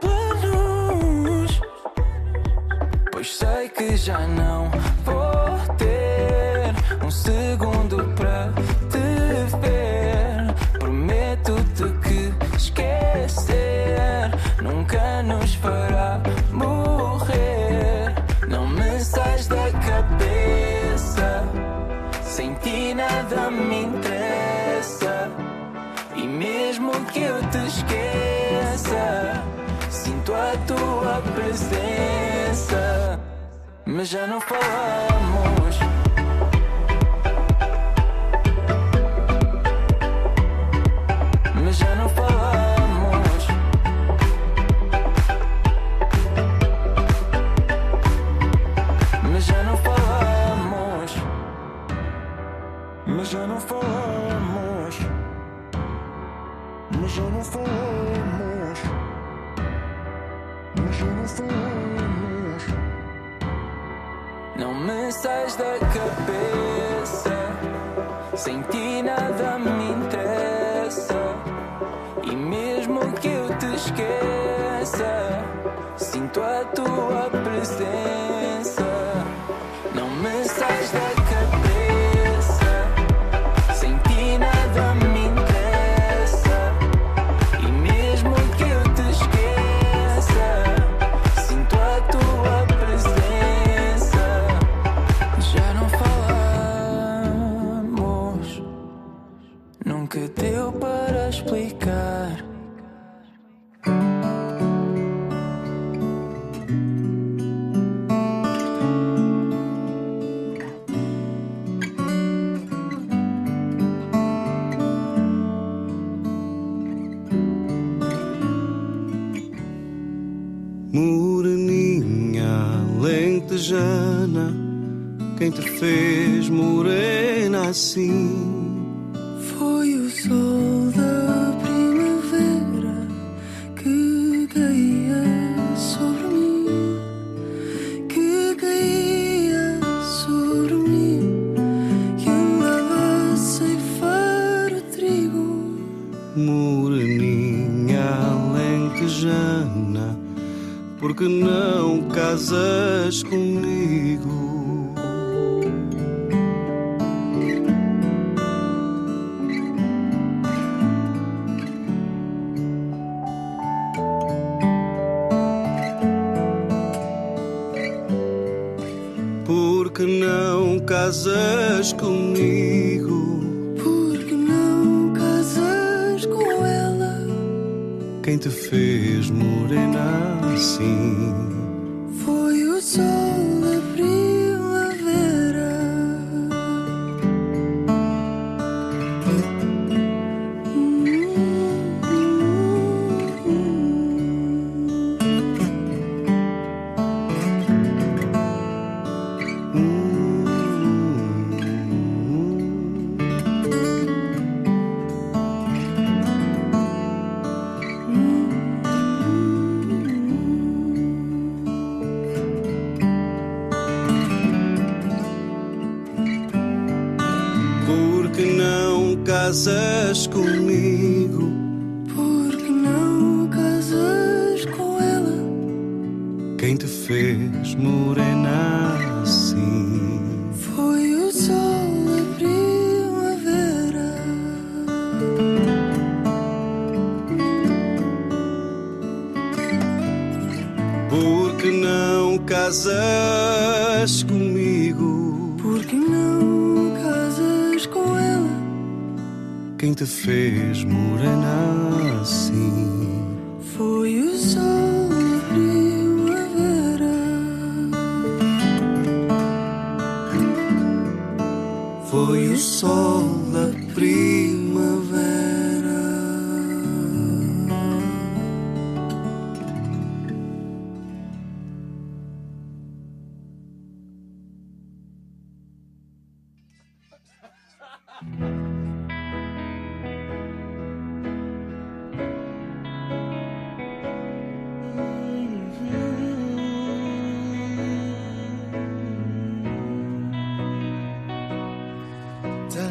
Planos. 0.00 1.60
Pois 3.10 3.36
sei 3.36 3.68
que 3.68 3.96
já 3.96 4.20
não. 4.28 4.70
mas 33.98 34.10
já 34.10 34.28
não 34.28 34.40
falamos. 34.40 35.37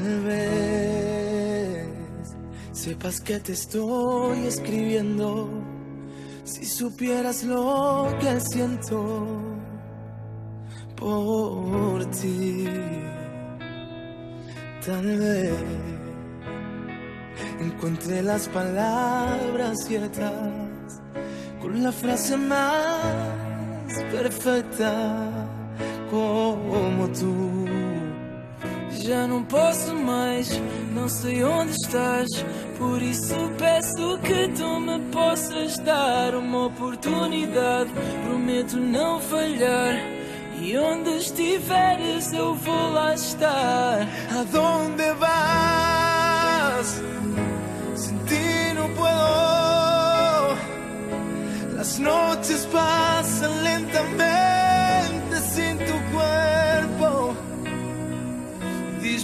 Tal 0.08 0.22
vez 0.22 1.86
sepas 2.72 3.20
que 3.20 3.42
te 3.42 3.52
estoy 3.52 4.48
escribiendo. 4.48 5.50
Si 6.46 6.66
supieras 6.66 7.44
lo 7.44 8.08
que 8.22 8.40
siento 8.40 9.28
por 10.96 12.06
ti, 12.06 12.70
tal 14.86 15.06
vez 15.20 15.54
encuentre 17.60 18.24
las 18.24 18.48
palabras 18.48 19.78
ciertas 19.86 21.02
con 21.62 21.84
la 21.84 21.92
frase 21.92 22.38
más 22.38 23.92
perfecta 24.10 25.30
como 26.10 27.10
tú. 27.10 27.57
Já 29.08 29.26
não 29.26 29.42
posso 29.42 29.96
mais, 29.96 30.50
não 30.94 31.08
sei 31.08 31.42
onde 31.42 31.72
estás. 31.72 32.28
Por 32.78 33.02
isso 33.02 33.36
peço 33.58 34.18
que 34.18 34.50
tu 34.50 34.82
me 34.82 35.00
possas 35.14 35.80
dar 35.80 36.36
uma 36.36 36.66
oportunidade. 36.66 37.90
Prometo 38.26 38.76
não 38.76 39.22
falhar. 39.22 39.96
E 40.60 40.78
onde 40.78 41.20
estiveres, 41.20 42.34
eu 42.34 42.54
vou 42.54 42.92
lá 42.92 43.14
estar. 43.14 44.06
Aonde 44.30 45.14
vas? 45.14 47.02
Sin 47.96 48.18
ti 48.26 48.74
no 48.76 48.90
puedo. 48.90 50.58
Las 51.78 51.98
noches 51.98 52.66
pasan 52.66 53.57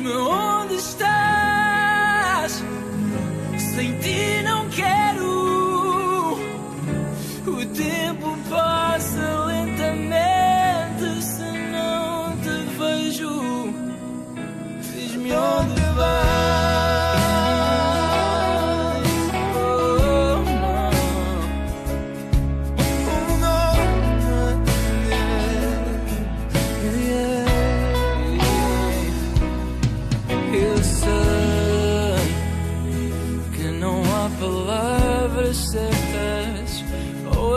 me 0.04 0.12
on 0.12 0.53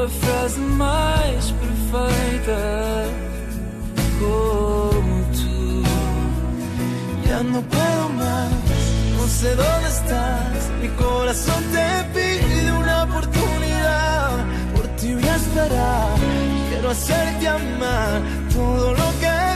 frase 0.08 0.58
mais 0.58 1.50
perfeita 1.62 3.04
como 4.18 5.22
tu. 5.32 5.82
Ya 7.28 7.42
no 7.42 7.60
puedo 7.62 8.08
más, 8.10 8.50
no 9.18 9.26
sé 9.26 9.54
dónde 9.54 9.88
estás. 9.88 10.70
Mi 10.80 10.88
corazón 10.88 11.62
te 11.72 11.88
pide 12.14 12.72
una 12.72 13.04
oportunidad. 13.04 14.30
Por 14.74 14.86
ti 14.96 15.14
voy 15.14 15.28
a 15.28 15.36
esperar. 15.36 16.08
Quiero 16.70 16.90
hacerte 16.90 17.48
amar. 17.48 18.22
Todo 18.52 18.92
lo 18.92 19.08
que 19.20 19.55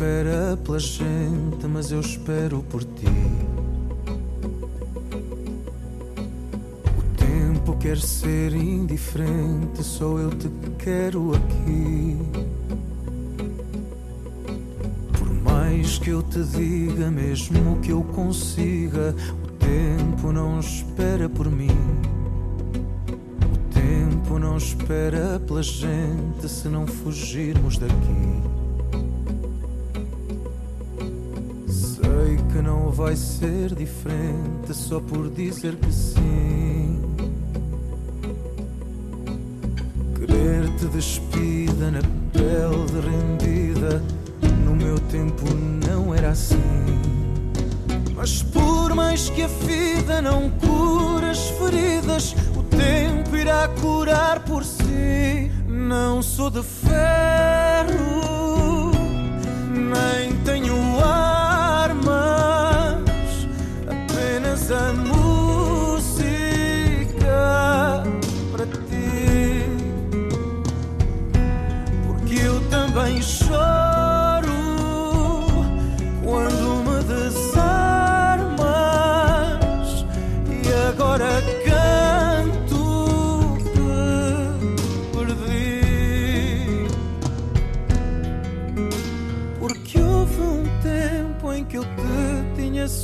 espera 0.00 0.56
pela 0.64 0.78
gente, 0.78 1.66
mas 1.68 1.92
eu 1.92 2.00
espero 2.00 2.64
por 2.70 2.82
ti. 2.82 3.06
O 6.96 7.02
tempo 7.18 7.76
quer 7.76 7.98
ser 7.98 8.54
indiferente, 8.54 9.82
só 9.82 10.16
eu 10.16 10.30
te 10.30 10.48
quero 10.78 11.34
aqui. 11.34 12.16
Por 15.18 15.34
mais 15.42 15.98
que 15.98 16.08
eu 16.08 16.22
te 16.22 16.42
diga, 16.44 17.10
mesmo 17.10 17.78
que 17.80 17.92
eu 17.92 18.02
consiga, 18.02 19.14
o 19.44 19.48
tempo 19.58 20.32
não 20.32 20.60
espera 20.60 21.28
por 21.28 21.50
mim. 21.50 21.68
O 23.44 23.58
tempo 23.74 24.38
não 24.38 24.56
espera 24.56 25.38
pela 25.46 25.62
gente 25.62 26.48
se 26.48 26.68
não 26.68 26.86
fugirmos 26.86 27.76
daqui. 27.76 28.49
Vai 33.00 33.16
ser 33.16 33.74
diferente 33.74 34.74
só 34.74 35.00
por 35.00 35.30
dizer 35.30 35.74
que 35.76 35.90
sim. 35.90 37.00
Querer-te 40.14 40.84
despida 40.88 41.90
na 41.90 42.02
pele 42.30 42.84
derrendida. 42.92 44.02
No 44.66 44.76
meu 44.76 44.98
tempo 44.98 45.46
não 45.88 46.14
era 46.14 46.32
assim. 46.32 46.60
Mas 48.14 48.42
por 48.42 48.94
mais 48.94 49.30
que 49.30 49.44
a 49.44 49.48
vida 49.48 50.20
não 50.20 50.50
cura 50.50 51.30
as 51.30 51.48
feridas, 51.48 52.36
o 52.54 52.62
tempo 52.62 53.34
irá 53.34 53.66
curar 53.80 54.40
por 54.40 54.62
si. 54.62 55.50
Não 55.66 56.20
sou 56.20 56.50
de 56.50 56.62
ferro, 56.62 57.39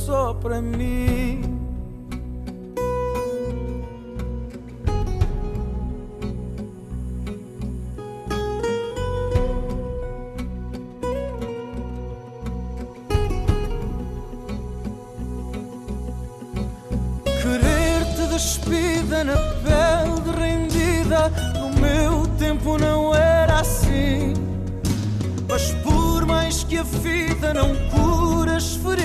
só 0.07 0.33
para 0.33 0.61
mim. 0.61 1.41
Querer-te 17.41 18.27
despida 18.29 19.25
na 19.25 19.35
pele 19.35 20.31
rendida 20.39 21.29
No 21.53 21.69
meu 21.81 22.27
tempo 22.37 22.77
não 22.77 23.13
era 23.13 23.59
assim 23.59 24.33
Mas 25.49 25.71
por 25.83 26.25
mais 26.25 26.63
que 26.63 26.77
a 26.77 26.83
vida 26.83 27.53
não 27.53 27.75
cura 27.89 28.55
as 28.55 28.75
feridas 28.75 28.96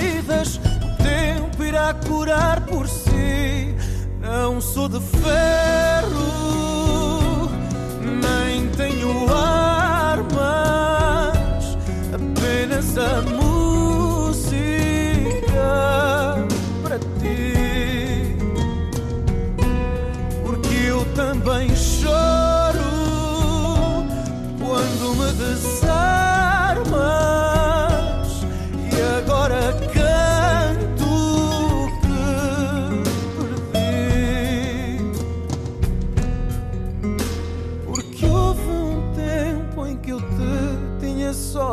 irá 1.83 1.93
curar 1.93 2.61
por 2.61 2.87
si. 2.87 3.75
Não 4.21 4.61
sou 4.61 4.87
de 4.87 5.01
ferro 5.01 6.31
Nem 8.01 8.69
tenho 8.69 9.27
armas 9.33 10.17
Apenas 12.13 12.97
a 12.97 13.21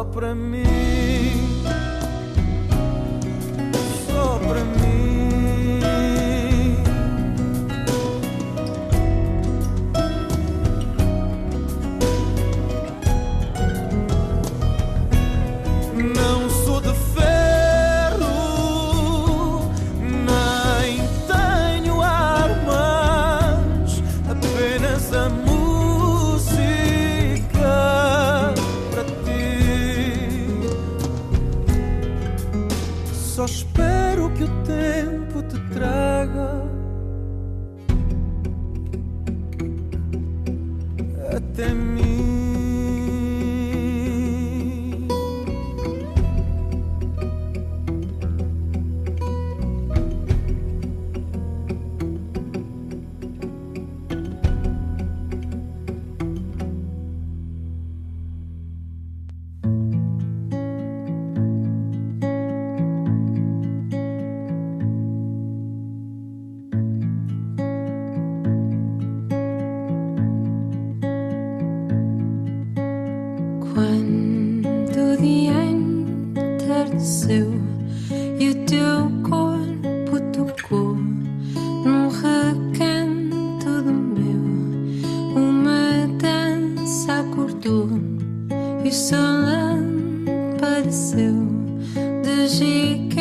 só 0.01 0.05
para 0.05 0.35
mim 0.35 1.20
do? 91.21 92.23
Does 92.23 92.59
she 92.59 93.09
care? 93.11 93.20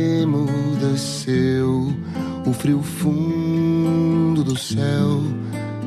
Noite 0.00 0.22
emudeceu 0.22 1.92
o 2.46 2.52
frio 2.52 2.82
fundo 2.82 4.42
do 4.42 4.58
céu 4.58 5.20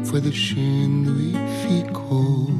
foi 0.06 0.22
descendo 0.22 1.20
e 1.20 1.34
ficou 1.68 2.52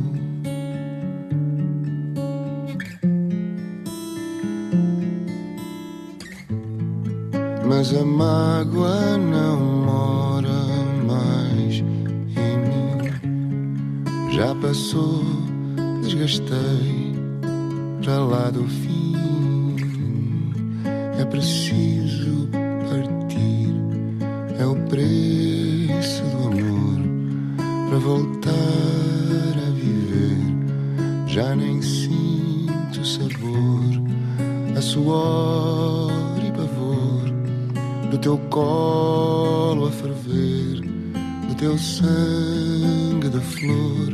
Mas 7.66 7.94
a 7.96 8.06
mágoa 8.06 9.18
não 9.18 9.60
mora 9.86 10.64
mais 11.08 11.78
em 11.80 12.58
mim. 12.60 14.32
Já 14.32 14.54
passou, 14.56 15.24
desgastei 16.04 17.16
para 18.04 18.20
lá 18.20 18.52
do 18.52 18.64
fim. 18.66 18.83
Preciso 21.34 22.48
partir, 22.88 23.74
é 24.60 24.66
o 24.68 24.76
preço 24.88 26.22
do 26.26 26.48
amor 26.48 27.02
para 27.90 27.98
voltar 27.98 28.52
a 28.52 29.70
viver. 29.72 31.26
Já 31.26 31.56
nem 31.56 31.82
sinto 31.82 33.04
sabor, 33.04 34.78
a 34.78 34.80
suor 34.80 36.38
e 36.38 36.52
pavor 36.52 37.32
do 38.12 38.18
teu 38.20 38.38
colo 38.52 39.88
a 39.88 39.92
ferver, 39.92 40.82
do 41.48 41.56
teu 41.56 41.76
sangue 41.80 43.30
de 43.30 43.40
flor, 43.40 44.13